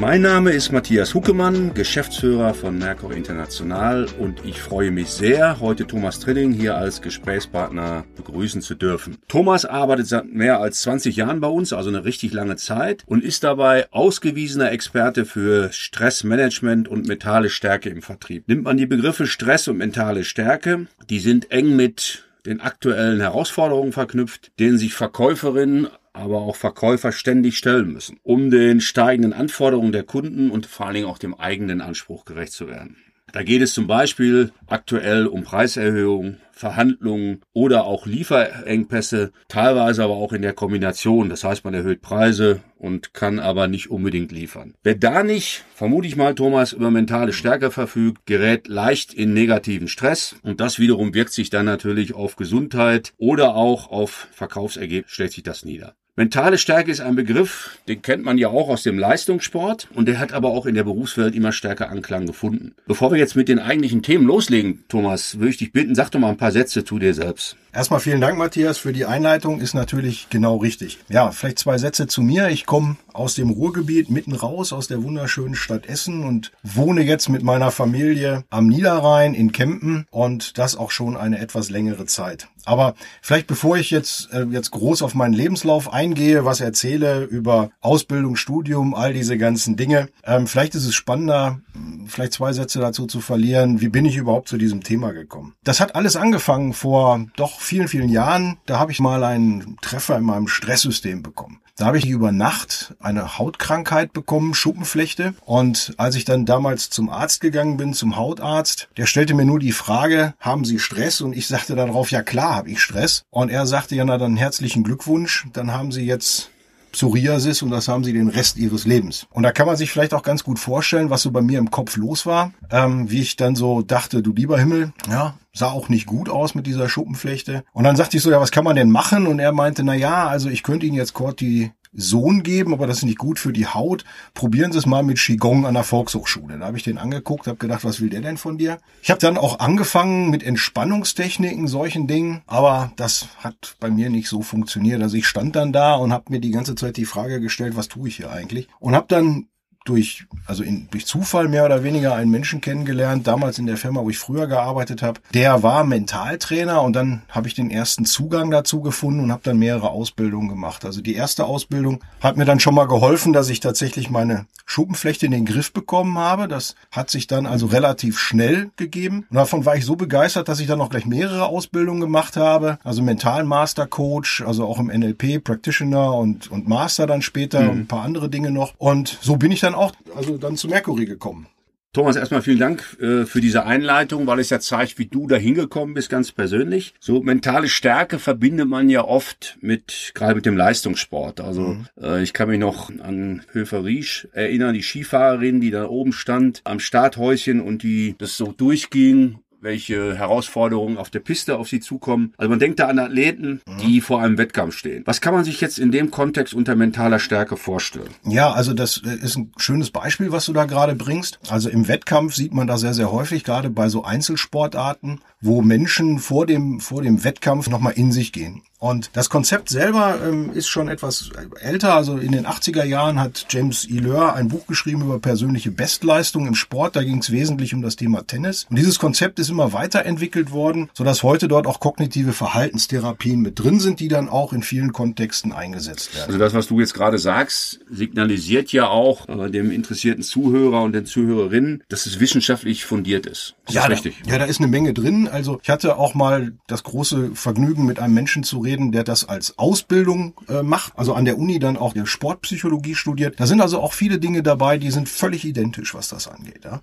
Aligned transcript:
Mein 0.00 0.22
Name 0.22 0.52
ist 0.52 0.72
Matthias 0.72 1.12
Huckemann, 1.12 1.74
Geschäftsführer 1.74 2.54
von 2.54 2.78
Merkur 2.78 3.12
International 3.12 4.06
und 4.18 4.42
ich 4.46 4.58
freue 4.58 4.90
mich 4.90 5.10
sehr, 5.10 5.60
heute 5.60 5.86
Thomas 5.86 6.20
Trilling 6.20 6.54
hier 6.54 6.74
als 6.74 7.02
Gesprächspartner 7.02 8.06
begrüßen 8.16 8.62
zu 8.62 8.76
dürfen. 8.76 9.18
Thomas 9.28 9.66
arbeitet 9.66 10.06
seit 10.06 10.24
mehr 10.24 10.58
als 10.58 10.80
20 10.80 11.16
Jahren 11.16 11.40
bei 11.40 11.48
uns, 11.48 11.74
also 11.74 11.90
eine 11.90 12.06
richtig 12.06 12.32
lange 12.32 12.56
Zeit 12.56 13.04
und 13.04 13.22
ist 13.22 13.44
dabei 13.44 13.92
ausgewiesener 13.92 14.72
Experte 14.72 15.26
für 15.26 15.70
Stressmanagement 15.70 16.88
und 16.88 17.06
mentale 17.06 17.50
Stärke 17.50 17.90
im 17.90 18.00
Vertrieb. 18.00 18.48
Nimmt 18.48 18.64
man 18.64 18.78
die 18.78 18.86
Begriffe 18.86 19.26
Stress 19.26 19.68
und 19.68 19.76
mentale 19.76 20.24
Stärke, 20.24 20.86
die 21.10 21.18
sind 21.18 21.50
eng 21.50 21.76
mit 21.76 22.24
den 22.46 22.62
aktuellen 22.62 23.20
Herausforderungen 23.20 23.92
verknüpft, 23.92 24.50
denen 24.58 24.78
sich 24.78 24.94
Verkäuferinnen 24.94 25.88
aber 26.12 26.38
auch 26.40 26.56
Verkäufer 26.56 27.12
ständig 27.12 27.56
stellen 27.56 27.92
müssen, 27.92 28.18
um 28.22 28.50
den 28.50 28.80
steigenden 28.80 29.32
Anforderungen 29.32 29.92
der 29.92 30.02
Kunden 30.02 30.50
und 30.50 30.66
vor 30.66 30.86
allen 30.86 30.96
Dingen 30.96 31.06
auch 31.06 31.18
dem 31.18 31.34
eigenen 31.34 31.80
Anspruch 31.80 32.24
gerecht 32.24 32.52
zu 32.52 32.68
werden. 32.68 32.96
Da 33.32 33.42
geht 33.42 33.62
es 33.62 33.74
zum 33.74 33.86
Beispiel 33.86 34.52
aktuell 34.66 35.26
um 35.26 35.42
Preiserhöhungen, 35.44 36.38
Verhandlungen 36.52 37.40
oder 37.52 37.84
auch 37.84 38.06
Lieferengpässe, 38.06 39.32
teilweise 39.48 40.04
aber 40.04 40.14
auch 40.14 40.32
in 40.32 40.42
der 40.42 40.52
Kombination. 40.52 41.30
Das 41.30 41.42
heißt, 41.42 41.64
man 41.64 41.72
erhöht 41.72 42.02
Preise 42.02 42.60
und 42.76 43.14
kann 43.14 43.38
aber 43.38 43.66
nicht 43.66 43.90
unbedingt 43.90 44.32
liefern. 44.32 44.74
Wer 44.82 44.94
da 44.94 45.22
nicht, 45.22 45.64
vermute 45.74 46.06
ich 46.06 46.16
mal, 46.16 46.34
Thomas, 46.34 46.72
über 46.72 46.90
mentale 46.90 47.32
Stärke 47.32 47.70
verfügt, 47.70 48.26
gerät 48.26 48.68
leicht 48.68 49.14
in 49.14 49.32
negativen 49.32 49.88
Stress 49.88 50.36
und 50.42 50.60
das 50.60 50.78
wiederum 50.78 51.14
wirkt 51.14 51.32
sich 51.32 51.50
dann 51.50 51.66
natürlich 51.66 52.14
auf 52.14 52.36
Gesundheit 52.36 53.12
oder 53.16 53.54
auch 53.54 53.90
auf 53.90 54.28
Verkaufsergebnis, 54.32 55.12
stellt 55.12 55.32
sich 55.32 55.42
das 55.42 55.64
nieder. 55.64 55.94
Mentale 56.20 56.58
Stärke 56.58 56.90
ist 56.90 57.00
ein 57.00 57.14
Begriff, 57.14 57.78
den 57.88 58.02
kennt 58.02 58.26
man 58.26 58.36
ja 58.36 58.48
auch 58.48 58.68
aus 58.68 58.82
dem 58.82 58.98
Leistungssport 58.98 59.88
und 59.94 60.06
der 60.06 60.18
hat 60.18 60.34
aber 60.34 60.50
auch 60.50 60.66
in 60.66 60.74
der 60.74 60.84
Berufswelt 60.84 61.34
immer 61.34 61.50
stärker 61.50 61.88
Anklang 61.88 62.26
gefunden. 62.26 62.74
Bevor 62.86 63.10
wir 63.10 63.18
jetzt 63.18 63.36
mit 63.36 63.48
den 63.48 63.58
eigentlichen 63.58 64.02
Themen 64.02 64.26
loslegen, 64.26 64.84
Thomas, 64.90 65.38
würde 65.38 65.48
ich 65.48 65.56
dich 65.56 65.72
bitten, 65.72 65.94
sag 65.94 66.10
doch 66.10 66.20
mal 66.20 66.28
ein 66.28 66.36
paar 66.36 66.52
Sätze 66.52 66.84
zu 66.84 66.98
dir 66.98 67.14
selbst. 67.14 67.56
Erstmal 67.72 68.00
vielen 68.00 68.20
Dank, 68.20 68.36
Matthias, 68.36 68.76
für 68.76 68.92
die 68.92 69.06
Einleitung. 69.06 69.60
Ist 69.60 69.72
natürlich 69.72 70.26
genau 70.28 70.58
richtig. 70.58 70.98
Ja, 71.08 71.30
vielleicht 71.30 71.58
zwei 71.58 71.78
Sätze 71.78 72.06
zu 72.06 72.20
mir. 72.20 72.50
Ich 72.50 72.66
komme 72.66 72.96
aus 73.14 73.34
dem 73.34 73.50
Ruhrgebiet 73.50 74.10
mitten 74.10 74.34
raus, 74.34 74.72
aus 74.72 74.88
der 74.88 75.02
wunderschönen 75.02 75.54
Stadt 75.54 75.86
Essen 75.86 76.24
und 76.24 76.52
wohne 76.62 77.02
jetzt 77.02 77.28
mit 77.28 77.42
meiner 77.42 77.70
Familie 77.70 78.44
am 78.50 78.66
Niederrhein 78.66 79.34
in 79.34 79.52
Kempen 79.52 80.06
und 80.10 80.58
das 80.58 80.76
auch 80.76 80.90
schon 80.90 81.16
eine 81.16 81.38
etwas 81.38 81.70
längere 81.70 82.06
Zeit. 82.06 82.48
Aber 82.64 82.94
vielleicht 83.22 83.46
bevor 83.46 83.76
ich 83.76 83.90
jetzt, 83.90 84.32
äh, 84.32 84.44
jetzt 84.44 84.70
groß 84.70 85.02
auf 85.02 85.14
meinen 85.14 85.32
Lebenslauf 85.32 85.92
eingehe, 85.92 86.44
was 86.44 86.60
erzähle 86.60 87.24
über 87.24 87.70
Ausbildung, 87.80 88.36
Studium, 88.36 88.94
all 88.94 89.12
diese 89.12 89.38
ganzen 89.38 89.76
Dinge, 89.76 90.08
ähm, 90.24 90.46
vielleicht 90.46 90.74
ist 90.74 90.86
es 90.86 90.94
spannender, 90.94 91.60
vielleicht 92.06 92.34
zwei 92.34 92.52
Sätze 92.52 92.80
dazu 92.80 93.06
zu 93.06 93.20
verlieren. 93.20 93.80
Wie 93.80 93.88
bin 93.88 94.04
ich 94.04 94.16
überhaupt 94.16 94.48
zu 94.48 94.56
diesem 94.56 94.82
Thema 94.82 95.12
gekommen? 95.12 95.54
Das 95.64 95.80
hat 95.80 95.94
alles 95.94 96.16
angefangen 96.16 96.72
vor 96.72 97.26
doch 97.36 97.60
vielen, 97.60 97.88
vielen 97.88 98.08
Jahren. 98.08 98.58
Da 98.66 98.78
habe 98.78 98.92
ich 98.92 99.00
mal 99.00 99.24
einen 99.24 99.76
Treffer 99.80 100.18
in 100.18 100.24
meinem 100.24 100.48
Stresssystem 100.48 101.22
bekommen. 101.22 101.60
Da 101.80 101.86
habe 101.86 101.96
ich 101.96 102.06
über 102.06 102.30
Nacht 102.30 102.94
eine 103.00 103.38
Hautkrankheit 103.38 104.12
bekommen, 104.12 104.52
Schuppenflechte. 104.52 105.32
Und 105.46 105.94
als 105.96 106.14
ich 106.14 106.26
dann 106.26 106.44
damals 106.44 106.90
zum 106.90 107.08
Arzt 107.08 107.40
gegangen 107.40 107.78
bin, 107.78 107.94
zum 107.94 108.16
Hautarzt, 108.16 108.90
der 108.98 109.06
stellte 109.06 109.32
mir 109.32 109.46
nur 109.46 109.58
die 109.58 109.72
Frage, 109.72 110.34
haben 110.40 110.66
Sie 110.66 110.78
Stress? 110.78 111.22
Und 111.22 111.32
ich 111.32 111.48
sagte 111.48 111.76
darauf, 111.76 112.10
ja 112.10 112.22
klar 112.22 112.54
habe 112.54 112.68
ich 112.68 112.82
Stress. 112.82 113.24
Und 113.30 113.48
er 113.48 113.66
sagte, 113.66 113.94
ja, 113.94 114.04
na 114.04 114.18
dann 114.18 114.36
herzlichen 114.36 114.84
Glückwunsch, 114.84 115.46
dann 115.54 115.72
haben 115.72 115.90
Sie 115.90 116.04
jetzt 116.04 116.50
Psoriasis 116.92 117.62
und 117.62 117.70
das 117.70 117.88
haben 117.88 118.04
sie 118.04 118.12
den 118.12 118.28
Rest 118.28 118.56
ihres 118.56 118.84
Lebens. 118.86 119.26
Und 119.30 119.42
da 119.42 119.52
kann 119.52 119.66
man 119.66 119.76
sich 119.76 119.90
vielleicht 119.90 120.14
auch 120.14 120.22
ganz 120.22 120.44
gut 120.44 120.58
vorstellen, 120.58 121.10
was 121.10 121.22
so 121.22 121.30
bei 121.30 121.40
mir 121.40 121.58
im 121.58 121.70
Kopf 121.70 121.96
los 121.96 122.26
war, 122.26 122.52
ähm, 122.70 123.10
wie 123.10 123.20
ich 123.20 123.36
dann 123.36 123.56
so 123.56 123.82
dachte, 123.82 124.22
du 124.22 124.32
lieber 124.32 124.58
Himmel, 124.58 124.92
ja, 125.08 125.34
sah 125.52 125.70
auch 125.70 125.88
nicht 125.88 126.06
gut 126.06 126.28
aus 126.28 126.54
mit 126.54 126.66
dieser 126.66 126.88
Schuppenflechte. 126.88 127.64
Und 127.72 127.84
dann 127.84 127.96
sagte 127.96 128.16
ich 128.16 128.22
so, 128.22 128.30
ja, 128.30 128.40
was 128.40 128.50
kann 128.50 128.64
man 128.64 128.76
denn 128.76 128.90
machen? 128.90 129.26
Und 129.26 129.38
er 129.38 129.52
meinte, 129.52 129.82
na 129.82 129.94
ja, 129.94 130.28
also 130.28 130.48
ich 130.48 130.62
könnte 130.62 130.86
Ihnen 130.86 130.96
jetzt 130.96 131.14
Corti 131.14 131.72
Sohn 131.92 132.42
geben, 132.42 132.72
aber 132.72 132.86
das 132.86 132.98
ist 132.98 133.04
nicht 133.04 133.18
gut 133.18 133.38
für 133.38 133.52
die 133.52 133.66
Haut. 133.66 134.04
Probieren 134.34 134.72
Sie 134.72 134.78
es 134.78 134.86
mal 134.86 135.02
mit 135.02 135.18
Qigong 135.18 135.66
an 135.66 135.74
der 135.74 135.84
Volkshochschule. 135.84 136.58
Da 136.58 136.66
habe 136.66 136.76
ich 136.76 136.84
den 136.84 136.98
angeguckt, 136.98 137.46
habe 137.46 137.58
gedacht, 137.58 137.84
was 137.84 138.00
will 138.00 138.10
der 138.10 138.20
denn 138.20 138.36
von 138.36 138.58
dir? 138.58 138.78
Ich 139.02 139.10
habe 139.10 139.20
dann 139.20 139.36
auch 139.36 139.58
angefangen 139.58 140.30
mit 140.30 140.42
Entspannungstechniken, 140.42 141.66
solchen 141.66 142.06
Dingen, 142.06 142.42
aber 142.46 142.92
das 142.96 143.28
hat 143.38 143.76
bei 143.80 143.90
mir 143.90 144.10
nicht 144.10 144.28
so 144.28 144.42
funktioniert. 144.42 145.02
Also 145.02 145.16
ich 145.16 145.26
stand 145.26 145.56
dann 145.56 145.72
da 145.72 145.94
und 145.94 146.12
habe 146.12 146.30
mir 146.30 146.40
die 146.40 146.52
ganze 146.52 146.74
Zeit 146.74 146.96
die 146.96 147.04
Frage 147.04 147.40
gestellt, 147.40 147.76
was 147.76 147.88
tue 147.88 148.08
ich 148.08 148.16
hier 148.16 148.30
eigentlich? 148.30 148.68
Und 148.78 148.94
habe 148.94 149.06
dann 149.08 149.48
durch, 149.84 150.26
also 150.46 150.62
in, 150.62 150.88
durch 150.90 151.06
Zufall 151.06 151.48
mehr 151.48 151.64
oder 151.64 151.82
weniger 151.82 152.14
einen 152.14 152.30
Menschen 152.30 152.60
kennengelernt, 152.60 153.26
damals 153.26 153.58
in 153.58 153.66
der 153.66 153.76
Firma, 153.76 154.02
wo 154.02 154.10
ich 154.10 154.18
früher 154.18 154.46
gearbeitet 154.46 155.02
habe. 155.02 155.20
Der 155.32 155.62
war 155.62 155.84
Mentaltrainer 155.84 156.82
und 156.82 156.94
dann 156.94 157.22
habe 157.30 157.48
ich 157.48 157.54
den 157.54 157.70
ersten 157.70 158.04
Zugang 158.04 158.50
dazu 158.50 158.82
gefunden 158.82 159.20
und 159.20 159.32
habe 159.32 159.42
dann 159.44 159.58
mehrere 159.58 159.90
Ausbildungen 159.90 160.48
gemacht. 160.48 160.84
Also 160.84 161.00
die 161.00 161.14
erste 161.14 161.44
Ausbildung 161.44 162.02
hat 162.20 162.36
mir 162.36 162.44
dann 162.44 162.60
schon 162.60 162.74
mal 162.74 162.86
geholfen, 162.86 163.32
dass 163.32 163.48
ich 163.48 163.60
tatsächlich 163.60 164.10
meine 164.10 164.46
Schuppenflechte 164.66 165.26
in 165.26 165.32
den 165.32 165.46
Griff 165.46 165.72
bekommen 165.72 166.16
habe. 166.16 166.46
Das 166.46 166.76
hat 166.92 167.10
sich 167.10 167.26
dann 167.26 167.46
also 167.46 167.66
relativ 167.66 168.18
schnell 168.18 168.70
gegeben. 168.76 169.26
Und 169.28 169.36
davon 169.36 169.64
war 169.64 169.76
ich 169.76 169.84
so 169.84 169.96
begeistert, 169.96 170.48
dass 170.48 170.60
ich 170.60 170.68
dann 170.68 170.80
auch 170.80 170.90
gleich 170.90 171.06
mehrere 171.06 171.46
Ausbildungen 171.46 172.00
gemacht 172.00 172.36
habe. 172.36 172.78
Also 172.84 173.02
Mental 173.02 173.42
Master 173.42 173.88
Coach, 173.88 174.42
also 174.42 174.66
auch 174.66 174.78
im 174.78 174.86
NLP 174.86 175.42
Practitioner 175.42 176.14
und, 176.14 176.50
und 176.52 176.68
Master 176.68 177.08
dann 177.08 177.22
später 177.22 177.62
mhm. 177.62 177.70
und 177.70 177.78
ein 177.78 177.86
paar 177.88 178.02
andere 178.02 178.28
Dinge 178.28 178.52
noch. 178.52 178.74
Und 178.78 179.18
so 179.20 179.36
bin 179.36 179.50
ich 179.50 179.58
dann 179.58 179.69
auch 179.74 179.92
also 180.14 180.38
dann 180.38 180.56
zu 180.56 180.68
Mercury 180.68 181.06
gekommen. 181.06 181.46
Thomas, 181.92 182.14
erstmal 182.14 182.42
vielen 182.42 182.60
Dank 182.60 182.98
äh, 183.00 183.24
für 183.26 183.40
diese 183.40 183.66
Einleitung, 183.66 184.28
weil 184.28 184.38
es 184.38 184.50
ja 184.50 184.60
zeigt, 184.60 185.00
wie 185.00 185.06
du 185.06 185.26
da 185.26 185.34
hingekommen 185.34 185.92
bist, 185.92 186.08
ganz 186.08 186.30
persönlich. 186.30 186.94
So 187.00 187.20
mentale 187.20 187.68
Stärke 187.68 188.20
verbindet 188.20 188.68
man 188.68 188.88
ja 188.88 189.04
oft 189.04 189.58
mit, 189.60 190.12
gerade 190.14 190.36
mit 190.36 190.46
dem 190.46 190.56
Leistungssport. 190.56 191.40
Also 191.40 191.62
mhm. 191.62 191.86
äh, 192.00 192.22
ich 192.22 192.32
kann 192.32 192.48
mich 192.48 192.60
noch 192.60 192.90
an 193.00 193.42
Höfer 193.50 193.84
Riesch 193.84 194.28
erinnern, 194.30 194.74
die 194.74 194.84
Skifahrerin, 194.84 195.60
die 195.60 195.72
da 195.72 195.86
oben 195.86 196.12
stand 196.12 196.60
am 196.62 196.78
Starthäuschen 196.78 197.60
und 197.60 197.82
die 197.82 198.14
das 198.16 198.36
so 198.36 198.52
durchging 198.52 199.40
welche 199.60 200.16
Herausforderungen 200.16 200.96
auf 200.96 201.10
der 201.10 201.20
Piste 201.20 201.58
auf 201.58 201.68
sie 201.68 201.80
zukommen. 201.80 202.32
Also 202.36 202.48
man 202.48 202.58
denkt 202.58 202.80
da 202.80 202.88
an 202.88 202.98
Athleten, 202.98 203.60
die 203.82 204.00
vor 204.00 204.22
einem 204.22 204.38
Wettkampf 204.38 204.76
stehen. 204.76 205.02
Was 205.06 205.20
kann 205.20 205.34
man 205.34 205.44
sich 205.44 205.60
jetzt 205.60 205.78
in 205.78 205.92
dem 205.92 206.10
Kontext 206.10 206.54
unter 206.54 206.74
mentaler 206.74 207.18
Stärke 207.18 207.56
vorstellen? 207.56 208.10
Ja, 208.24 208.52
also 208.52 208.72
das 208.74 209.02
äh, 209.04 209.14
ist 209.22 209.36
ein 209.36 209.52
schönes 209.56 209.90
Beispiel, 209.90 210.32
was 210.32 210.46
du 210.46 210.52
da 210.52 210.64
gerade 210.64 210.94
bringst. 210.94 211.38
Also 211.48 211.68
im 211.68 211.88
Wettkampf 211.88 212.34
sieht 212.34 212.54
man 212.54 212.66
da 212.66 212.78
sehr, 212.78 212.94
sehr 212.94 213.12
häufig, 213.12 213.44
gerade 213.44 213.70
bei 213.70 213.88
so 213.88 214.04
Einzelsportarten, 214.04 215.20
wo 215.40 215.62
Menschen 215.62 216.18
vor 216.18 216.46
dem, 216.46 216.80
vor 216.80 217.02
dem 217.02 217.24
Wettkampf 217.24 217.68
nochmal 217.68 217.94
in 217.94 218.12
sich 218.12 218.32
gehen. 218.32 218.62
Und 218.80 219.10
das 219.12 219.28
Konzept 219.28 219.68
selber 219.68 220.18
ähm, 220.26 220.52
ist 220.54 220.68
schon 220.68 220.88
etwas 220.88 221.28
älter. 221.60 221.94
Also 221.94 222.16
in 222.16 222.32
den 222.32 222.46
80er 222.46 222.82
Jahren 222.82 223.20
hat 223.20 223.46
James 223.50 223.84
Ileur 223.84 224.34
ein 224.34 224.48
Buch 224.48 224.66
geschrieben 224.66 225.02
über 225.02 225.18
persönliche 225.18 225.70
Bestleistung 225.70 226.46
im 226.46 226.54
Sport. 226.54 226.96
Da 226.96 227.02
ging 227.02 227.18
es 227.18 227.30
wesentlich 227.30 227.74
um 227.74 227.82
das 227.82 227.96
Thema 227.96 228.26
Tennis. 228.26 228.66
Und 228.70 228.76
dieses 228.76 228.98
Konzept 228.98 229.38
ist 229.38 229.50
immer 229.50 229.74
weiterentwickelt 229.74 230.50
worden, 230.50 230.88
sodass 230.94 231.22
heute 231.22 231.46
dort 231.46 231.66
auch 231.66 231.78
kognitive 231.78 232.32
Verhaltenstherapien 232.32 233.42
mit 233.42 233.58
drin 233.58 233.80
sind, 233.80 234.00
die 234.00 234.08
dann 234.08 234.30
auch 234.30 234.54
in 234.54 234.62
vielen 234.62 234.94
Kontexten 234.94 235.52
eingesetzt 235.52 236.14
werden. 236.14 236.28
Also 236.28 236.38
das, 236.38 236.54
was 236.54 236.68
du 236.68 236.80
jetzt 236.80 236.94
gerade 236.94 237.18
sagst, 237.18 237.80
signalisiert 237.90 238.72
ja 238.72 238.88
auch 238.88 239.28
äh, 239.28 239.50
dem 239.50 239.70
interessierten 239.70 240.22
Zuhörer 240.22 240.82
und 240.82 240.92
den 240.92 241.04
Zuhörerinnen, 241.04 241.84
dass 241.90 242.06
es 242.06 242.18
wissenschaftlich 242.18 242.86
fundiert 242.86 243.26
ist. 243.26 243.56
Das 243.66 243.74
ja, 243.74 243.82
ist 243.82 243.90
richtig. 243.90 244.22
Da, 244.24 244.32
ja, 244.32 244.38
da 244.38 244.44
ist 244.46 244.58
eine 244.58 244.68
Menge 244.68 244.94
drin. 244.94 245.28
Also 245.28 245.60
ich 245.62 245.68
hatte 245.68 245.98
auch 245.98 246.14
mal 246.14 246.54
das 246.66 246.82
große 246.82 247.32
Vergnügen, 247.34 247.84
mit 247.84 248.00
einem 248.00 248.14
Menschen 248.14 248.42
zu 248.42 248.58
reden, 248.60 248.69
reden, 248.70 248.92
der 248.92 249.04
das 249.04 249.28
als 249.28 249.58
Ausbildung 249.58 250.34
äh, 250.48 250.62
macht, 250.62 250.92
also 250.96 251.14
an 251.14 251.24
der 251.24 251.38
Uni 251.38 251.58
dann 251.58 251.76
auch 251.76 251.92
der 251.92 252.06
Sportpsychologie 252.06 252.94
studiert. 252.94 253.38
Da 253.38 253.46
sind 253.46 253.60
also 253.60 253.80
auch 253.80 253.92
viele 253.92 254.18
Dinge 254.18 254.42
dabei, 254.42 254.78
die 254.78 254.90
sind 254.90 255.08
völlig 255.08 255.44
identisch, 255.44 255.94
was 255.94 256.08
das 256.08 256.28
angeht. 256.28 256.64
Ja. 256.64 256.80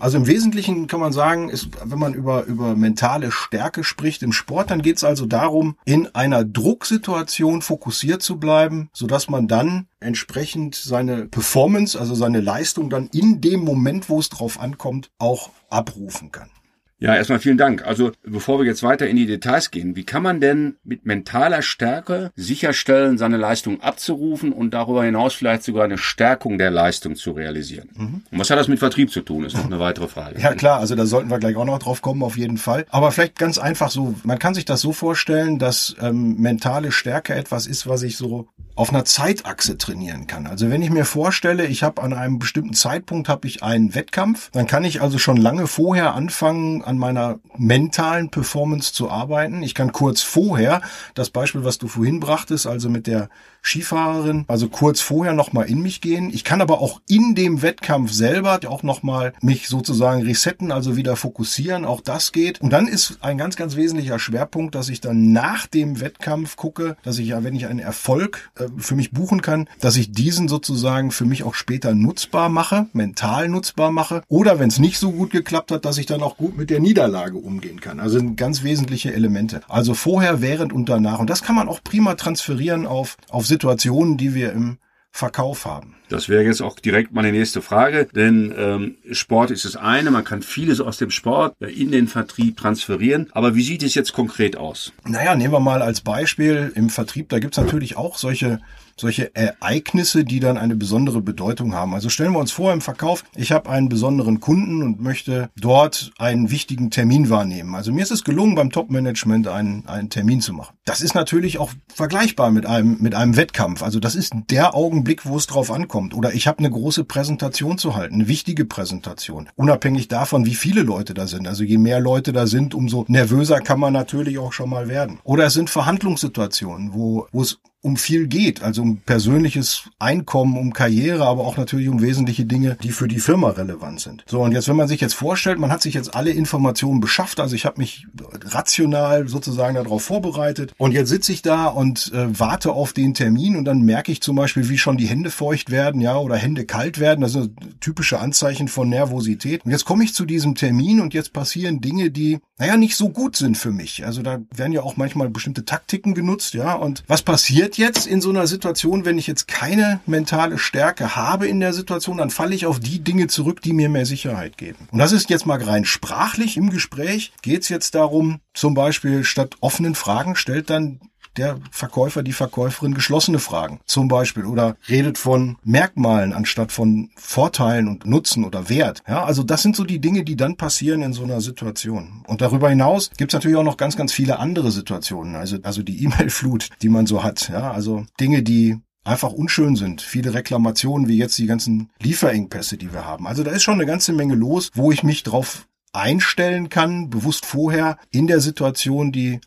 Also 0.00 0.16
im 0.18 0.26
Wesentlichen 0.28 0.86
kann 0.86 1.00
man 1.00 1.12
sagen, 1.12 1.48
ist, 1.48 1.70
wenn 1.84 1.98
man 1.98 2.14
über, 2.14 2.44
über 2.44 2.76
mentale 2.76 3.32
Stärke 3.32 3.82
spricht 3.82 4.22
im 4.22 4.32
Sport, 4.32 4.70
dann 4.70 4.82
geht 4.82 4.98
es 4.98 5.04
also 5.04 5.26
darum, 5.26 5.76
in 5.84 6.14
einer 6.14 6.44
Drucksituation 6.44 7.62
fokussiert 7.62 8.22
zu 8.22 8.38
bleiben, 8.38 8.90
sodass 8.92 9.28
man 9.28 9.48
dann 9.48 9.86
entsprechend 9.98 10.76
seine 10.76 11.26
Performance, 11.26 11.98
also 11.98 12.14
seine 12.14 12.40
Leistung 12.40 12.90
dann 12.90 13.08
in 13.08 13.40
dem 13.40 13.60
Moment, 13.60 14.08
wo 14.08 14.20
es 14.20 14.28
drauf 14.28 14.60
ankommt, 14.60 15.10
auch 15.18 15.50
abrufen 15.68 16.30
kann. 16.30 16.50
Ja, 17.00 17.14
erstmal 17.14 17.38
vielen 17.38 17.58
Dank. 17.58 17.86
Also 17.86 18.10
bevor 18.24 18.58
wir 18.58 18.66
jetzt 18.66 18.82
weiter 18.82 19.06
in 19.06 19.16
die 19.16 19.26
Details 19.26 19.70
gehen, 19.70 19.94
wie 19.94 20.04
kann 20.04 20.22
man 20.22 20.40
denn 20.40 20.76
mit 20.82 21.06
mentaler 21.06 21.62
Stärke 21.62 22.32
sicherstellen, 22.34 23.18
seine 23.18 23.36
Leistung 23.36 23.80
abzurufen 23.80 24.52
und 24.52 24.74
darüber 24.74 25.04
hinaus 25.04 25.34
vielleicht 25.34 25.62
sogar 25.62 25.84
eine 25.84 25.96
Stärkung 25.96 26.58
der 26.58 26.72
Leistung 26.72 27.14
zu 27.14 27.30
realisieren? 27.30 27.88
Mhm. 27.94 28.22
Und 28.32 28.38
was 28.38 28.50
hat 28.50 28.58
das 28.58 28.66
mit 28.66 28.80
Vertrieb 28.80 29.12
zu 29.12 29.20
tun, 29.20 29.44
ist 29.44 29.56
noch 29.56 29.66
eine 29.66 29.78
weitere 29.78 30.08
Frage. 30.08 30.40
Ja 30.40 30.54
klar, 30.54 30.80
also 30.80 30.96
da 30.96 31.06
sollten 31.06 31.30
wir 31.30 31.38
gleich 31.38 31.54
auch 31.54 31.64
noch 31.64 31.78
drauf 31.78 32.02
kommen, 32.02 32.22
auf 32.24 32.36
jeden 32.36 32.58
Fall. 32.58 32.84
Aber 32.90 33.12
vielleicht 33.12 33.38
ganz 33.38 33.58
einfach 33.58 33.90
so, 33.90 34.16
man 34.24 34.40
kann 34.40 34.54
sich 34.54 34.64
das 34.64 34.80
so 34.80 34.92
vorstellen, 34.92 35.60
dass 35.60 35.94
ähm, 36.00 36.36
mentale 36.38 36.90
Stärke 36.90 37.34
etwas 37.34 37.68
ist, 37.68 37.86
was 37.86 38.02
ich 38.02 38.16
so 38.16 38.48
auf 38.78 38.90
einer 38.90 39.04
Zeitachse 39.04 39.76
trainieren 39.76 40.28
kann. 40.28 40.46
Also 40.46 40.70
wenn 40.70 40.82
ich 40.82 40.90
mir 40.90 41.04
vorstelle, 41.04 41.66
ich 41.66 41.82
habe 41.82 42.00
an 42.00 42.12
einem 42.12 42.38
bestimmten 42.38 42.74
Zeitpunkt 42.74 43.28
habe 43.28 43.48
ich 43.48 43.64
einen 43.64 43.96
Wettkampf, 43.96 44.50
dann 44.52 44.68
kann 44.68 44.84
ich 44.84 45.02
also 45.02 45.18
schon 45.18 45.36
lange 45.36 45.66
vorher 45.66 46.14
anfangen, 46.14 46.82
an 46.88 46.96
meiner 46.96 47.38
mentalen 47.58 48.30
Performance 48.30 48.94
zu 48.94 49.10
arbeiten. 49.10 49.62
Ich 49.62 49.74
kann 49.74 49.92
kurz 49.92 50.22
vorher, 50.22 50.80
das 51.14 51.28
Beispiel, 51.28 51.62
was 51.62 51.76
du 51.76 51.86
vorhin 51.86 52.18
brachtest, 52.18 52.66
also 52.66 52.88
mit 52.88 53.06
der 53.06 53.28
Skifahrerin, 53.62 54.44
also 54.48 54.68
kurz 54.68 55.00
vorher 55.00 55.34
nochmal 55.34 55.66
in 55.66 55.80
mich 55.80 56.00
gehen. 56.00 56.30
Ich 56.32 56.44
kann 56.44 56.60
aber 56.60 56.80
auch 56.80 57.00
in 57.08 57.34
dem 57.34 57.62
Wettkampf 57.62 58.12
selber 58.12 58.60
auch 58.66 58.82
nochmal 58.82 59.32
mich 59.42 59.68
sozusagen 59.68 60.22
resetten, 60.22 60.72
also 60.72 60.96
wieder 60.96 61.16
fokussieren. 61.16 61.84
Auch 61.84 62.00
das 62.00 62.32
geht. 62.32 62.60
Und 62.60 62.72
dann 62.72 62.88
ist 62.88 63.18
ein 63.20 63.38
ganz, 63.38 63.56
ganz 63.56 63.76
wesentlicher 63.76 64.18
Schwerpunkt, 64.18 64.74
dass 64.74 64.88
ich 64.88 65.00
dann 65.00 65.32
nach 65.32 65.66
dem 65.66 66.00
Wettkampf 66.00 66.56
gucke, 66.56 66.96
dass 67.02 67.18
ich 67.18 67.28
ja, 67.28 67.44
wenn 67.44 67.54
ich 67.54 67.66
einen 67.66 67.78
Erfolg 67.78 68.50
äh, 68.58 68.66
für 68.78 68.94
mich 68.94 69.10
buchen 69.10 69.42
kann, 69.42 69.68
dass 69.80 69.96
ich 69.96 70.12
diesen 70.12 70.48
sozusagen 70.48 71.10
für 71.10 71.24
mich 71.24 71.42
auch 71.44 71.54
später 71.54 71.94
nutzbar 71.94 72.48
mache, 72.48 72.86
mental 72.92 73.48
nutzbar 73.48 73.90
mache. 73.90 74.22
Oder 74.28 74.58
wenn 74.58 74.68
es 74.68 74.78
nicht 74.78 74.98
so 74.98 75.12
gut 75.12 75.30
geklappt 75.30 75.70
hat, 75.70 75.84
dass 75.84 75.98
ich 75.98 76.06
dann 76.06 76.22
auch 76.22 76.36
gut 76.36 76.56
mit 76.56 76.70
der 76.70 76.80
Niederlage 76.80 77.36
umgehen 77.38 77.80
kann. 77.80 78.00
Also 78.00 78.18
ganz 78.36 78.62
wesentliche 78.62 79.12
Elemente. 79.12 79.60
Also 79.68 79.94
vorher, 79.94 80.40
während 80.40 80.72
und 80.72 80.88
danach. 80.88 81.18
Und 81.18 81.28
das 81.28 81.42
kann 81.42 81.56
man 81.56 81.68
auch 81.68 81.82
prima 81.82 82.14
transferieren 82.14 82.86
auf, 82.86 83.16
auf 83.28 83.46
Situationen, 83.48 84.16
die 84.16 84.34
wir 84.34 84.52
im 84.52 84.78
Verkauf 85.10 85.64
haben. 85.64 85.96
Das 86.08 86.28
wäre 86.28 86.42
jetzt 86.42 86.62
auch 86.62 86.78
direkt 86.78 87.12
meine 87.12 87.32
nächste 87.32 87.62
Frage, 87.62 88.08
denn 88.14 88.54
ähm, 88.56 88.96
Sport 89.12 89.50
ist 89.50 89.64
das 89.64 89.76
eine, 89.76 90.10
man 90.10 90.24
kann 90.24 90.42
vieles 90.42 90.80
aus 90.80 90.98
dem 90.98 91.10
Sport 91.10 91.54
in 91.60 91.90
den 91.90 92.08
Vertrieb 92.08 92.56
transferieren, 92.56 93.28
aber 93.32 93.54
wie 93.54 93.62
sieht 93.62 93.82
es 93.82 93.94
jetzt 93.94 94.12
konkret 94.12 94.56
aus? 94.56 94.92
Naja, 95.06 95.34
nehmen 95.34 95.52
wir 95.52 95.60
mal 95.60 95.82
als 95.82 96.00
Beispiel 96.00 96.72
im 96.74 96.90
Vertrieb, 96.90 97.28
da 97.28 97.38
gibt's 97.38 97.58
natürlich 97.58 97.96
auch 97.96 98.16
solche 98.18 98.60
solche 99.00 99.34
Ereignisse, 99.34 100.24
die 100.24 100.40
dann 100.40 100.58
eine 100.58 100.76
besondere 100.76 101.20
Bedeutung 101.20 101.74
haben. 101.74 101.94
Also 101.94 102.08
stellen 102.08 102.32
wir 102.32 102.38
uns 102.38 102.52
vor 102.52 102.72
im 102.72 102.80
Verkauf, 102.80 103.24
ich 103.36 103.52
habe 103.52 103.70
einen 103.70 103.88
besonderen 103.88 104.40
Kunden 104.40 104.82
und 104.82 105.00
möchte 105.00 105.50
dort 105.56 106.10
einen 106.18 106.50
wichtigen 106.50 106.90
Termin 106.90 107.30
wahrnehmen. 107.30 107.74
Also 107.74 107.92
mir 107.92 108.02
ist 108.02 108.10
es 108.10 108.24
gelungen, 108.24 108.54
beim 108.54 108.70
Top-Management 108.70 109.48
einen, 109.48 109.86
einen 109.86 110.10
Termin 110.10 110.40
zu 110.40 110.52
machen. 110.52 110.74
Das 110.84 111.00
ist 111.00 111.14
natürlich 111.14 111.58
auch 111.58 111.70
vergleichbar 111.94 112.50
mit 112.50 112.66
einem, 112.66 112.98
mit 113.00 113.14
einem 113.14 113.36
Wettkampf. 113.36 113.82
Also 113.82 114.00
das 114.00 114.14
ist 114.14 114.32
der 114.50 114.74
Augenblick, 114.74 115.26
wo 115.26 115.36
es 115.36 115.46
drauf 115.46 115.70
ankommt. 115.70 115.97
Oder 115.98 116.32
ich 116.34 116.46
habe 116.46 116.58
eine 116.58 116.70
große 116.70 117.04
Präsentation 117.04 117.78
zu 117.78 117.96
halten, 117.96 118.14
eine 118.14 118.28
wichtige 118.28 118.64
Präsentation. 118.64 119.48
Unabhängig 119.56 120.08
davon, 120.08 120.46
wie 120.46 120.54
viele 120.54 120.82
Leute 120.82 121.14
da 121.14 121.26
sind. 121.26 121.48
Also 121.48 121.64
je 121.64 121.78
mehr 121.78 122.00
Leute 122.00 122.32
da 122.32 122.46
sind, 122.46 122.74
umso 122.74 123.04
nervöser 123.08 123.60
kann 123.60 123.80
man 123.80 123.92
natürlich 123.92 124.38
auch 124.38 124.52
schon 124.52 124.70
mal 124.70 124.88
werden. 124.88 125.18
Oder 125.24 125.46
es 125.46 125.54
sind 125.54 125.70
Verhandlungssituationen, 125.70 126.94
wo, 126.94 127.26
wo 127.32 127.42
es 127.42 127.60
um 127.80 127.96
viel 127.96 128.26
geht, 128.26 128.62
also 128.62 128.82
um 128.82 128.98
persönliches 128.98 129.88
Einkommen, 130.00 130.56
um 130.56 130.72
Karriere, 130.72 131.24
aber 131.24 131.46
auch 131.46 131.56
natürlich 131.56 131.88
um 131.88 132.02
wesentliche 132.02 132.44
Dinge, 132.44 132.76
die 132.82 132.90
für 132.90 133.06
die 133.06 133.20
Firma 133.20 133.50
relevant 133.50 134.00
sind. 134.00 134.24
So, 134.26 134.40
und 134.40 134.52
jetzt, 134.52 134.68
wenn 134.68 134.76
man 134.76 134.88
sich 134.88 135.00
jetzt 135.00 135.14
vorstellt, 135.14 135.60
man 135.60 135.70
hat 135.70 135.82
sich 135.82 135.94
jetzt 135.94 136.14
alle 136.14 136.30
Informationen 136.30 137.00
beschafft, 137.00 137.38
also 137.38 137.54
ich 137.54 137.64
habe 137.64 137.78
mich 137.78 138.06
rational 138.46 139.28
sozusagen 139.28 139.76
darauf 139.76 140.02
vorbereitet 140.02 140.74
und 140.76 140.90
jetzt 140.90 141.08
sitze 141.08 141.32
ich 141.32 141.42
da 141.42 141.66
und 141.66 142.12
äh, 142.12 142.26
warte 142.38 142.72
auf 142.72 142.92
den 142.92 143.14
Termin 143.14 143.54
und 143.54 143.64
dann 143.64 143.82
merke 143.82 144.10
ich 144.10 144.20
zum 144.22 144.34
Beispiel, 144.34 144.68
wie 144.68 144.78
schon 144.78 144.96
die 144.96 145.06
Hände 145.06 145.30
feucht 145.30 145.70
werden, 145.70 146.00
ja, 146.00 146.16
oder 146.18 146.36
Hände 146.36 146.64
kalt 146.64 146.98
werden, 146.98 147.20
das 147.20 147.32
sind 147.32 147.80
typische 147.80 148.18
Anzeichen 148.18 148.66
von 148.66 148.88
Nervosität. 148.88 149.64
Und 149.64 149.70
jetzt 149.70 149.84
komme 149.84 150.02
ich 150.02 150.14
zu 150.14 150.24
diesem 150.24 150.56
Termin 150.56 151.00
und 151.00 151.14
jetzt 151.14 151.32
passieren 151.32 151.80
Dinge, 151.80 152.10
die, 152.10 152.40
naja, 152.58 152.76
nicht 152.76 152.96
so 152.96 153.08
gut 153.08 153.36
sind 153.36 153.56
für 153.56 153.70
mich. 153.70 154.04
Also 154.04 154.22
da 154.22 154.40
werden 154.54 154.72
ja 154.72 154.82
auch 154.82 154.96
manchmal 154.96 155.30
bestimmte 155.30 155.64
Taktiken 155.64 156.14
genutzt, 156.14 156.54
ja, 156.54 156.74
und 156.74 157.04
was 157.06 157.22
passiert 157.22 157.67
passiert 157.68 157.94
jetzt 157.94 158.06
in 158.06 158.20
so 158.20 158.30
einer 158.30 158.46
Situation, 158.46 159.04
wenn 159.04 159.18
ich 159.18 159.26
jetzt 159.26 159.46
keine 159.48 160.00
mentale 160.06 160.58
Stärke 160.58 161.16
habe 161.16 161.46
in 161.46 161.60
der 161.60 161.72
Situation, 161.72 162.18
dann 162.18 162.30
falle 162.30 162.54
ich 162.54 162.66
auf 162.66 162.80
die 162.80 163.00
Dinge 163.00 163.26
zurück, 163.26 163.60
die 163.62 163.72
mir 163.72 163.88
mehr 163.88 164.06
Sicherheit 164.06 164.56
geben. 164.56 164.88
Und 164.90 164.98
das 164.98 165.12
ist 165.12 165.28
jetzt 165.28 165.46
mal 165.46 165.62
rein 165.62 165.84
sprachlich 165.84 166.56
im 166.56 166.70
Gespräch. 166.70 167.32
Geht 167.42 167.62
es 167.62 167.68
jetzt 167.68 167.94
darum, 167.94 168.40
zum 168.54 168.74
Beispiel 168.74 169.24
statt 169.24 169.56
offenen 169.60 169.94
Fragen 169.94 170.36
stellt 170.36 170.70
dann 170.70 171.00
der 171.38 171.58
Verkäufer, 171.70 172.22
die 172.22 172.32
Verkäuferin 172.32 172.94
geschlossene 172.94 173.38
Fragen 173.38 173.80
zum 173.86 174.08
Beispiel 174.08 174.44
oder 174.44 174.76
redet 174.88 175.18
von 175.18 175.56
Merkmalen 175.64 176.32
anstatt 176.32 176.72
von 176.72 177.10
Vorteilen 177.16 177.88
und 177.88 178.06
Nutzen 178.06 178.44
oder 178.44 178.68
Wert. 178.68 179.02
Ja, 179.08 179.24
also 179.24 179.42
das 179.42 179.62
sind 179.62 179.76
so 179.76 179.84
die 179.84 180.00
Dinge, 180.00 180.24
die 180.24 180.36
dann 180.36 180.56
passieren 180.56 181.02
in 181.02 181.12
so 181.12 181.22
einer 181.22 181.40
Situation. 181.40 182.22
Und 182.26 182.40
darüber 182.40 182.68
hinaus 182.68 183.10
gibt 183.16 183.32
es 183.32 183.34
natürlich 183.34 183.56
auch 183.56 183.64
noch 183.64 183.76
ganz, 183.76 183.96
ganz 183.96 184.12
viele 184.12 184.38
andere 184.38 184.70
Situationen. 184.70 185.36
Also, 185.36 185.58
also 185.62 185.82
die 185.82 186.04
E-Mail-Flut, 186.04 186.68
die 186.82 186.88
man 186.88 187.06
so 187.06 187.22
hat. 187.22 187.48
Ja, 187.48 187.72
also 187.72 188.04
Dinge, 188.20 188.42
die 188.42 188.78
einfach 189.04 189.32
unschön 189.32 189.76
sind. 189.76 190.02
Viele 190.02 190.34
Reklamationen, 190.34 191.08
wie 191.08 191.16
jetzt 191.16 191.38
die 191.38 191.46
ganzen 191.46 191.90
Lieferengpässe, 192.00 192.76
die 192.76 192.92
wir 192.92 193.04
haben. 193.04 193.26
Also 193.26 193.42
da 193.42 193.50
ist 193.50 193.62
schon 193.62 193.74
eine 193.74 193.86
ganze 193.86 194.12
Menge 194.12 194.34
los, 194.34 194.70
wo 194.74 194.92
ich 194.92 195.02
mich 195.02 195.22
drauf 195.22 195.66
einstellen 195.92 196.68
kann, 196.68 197.08
bewusst 197.10 197.46
vorher 197.46 197.98
in 198.10 198.26
der 198.26 198.40
Situation, 198.40 199.10
die 199.12 199.40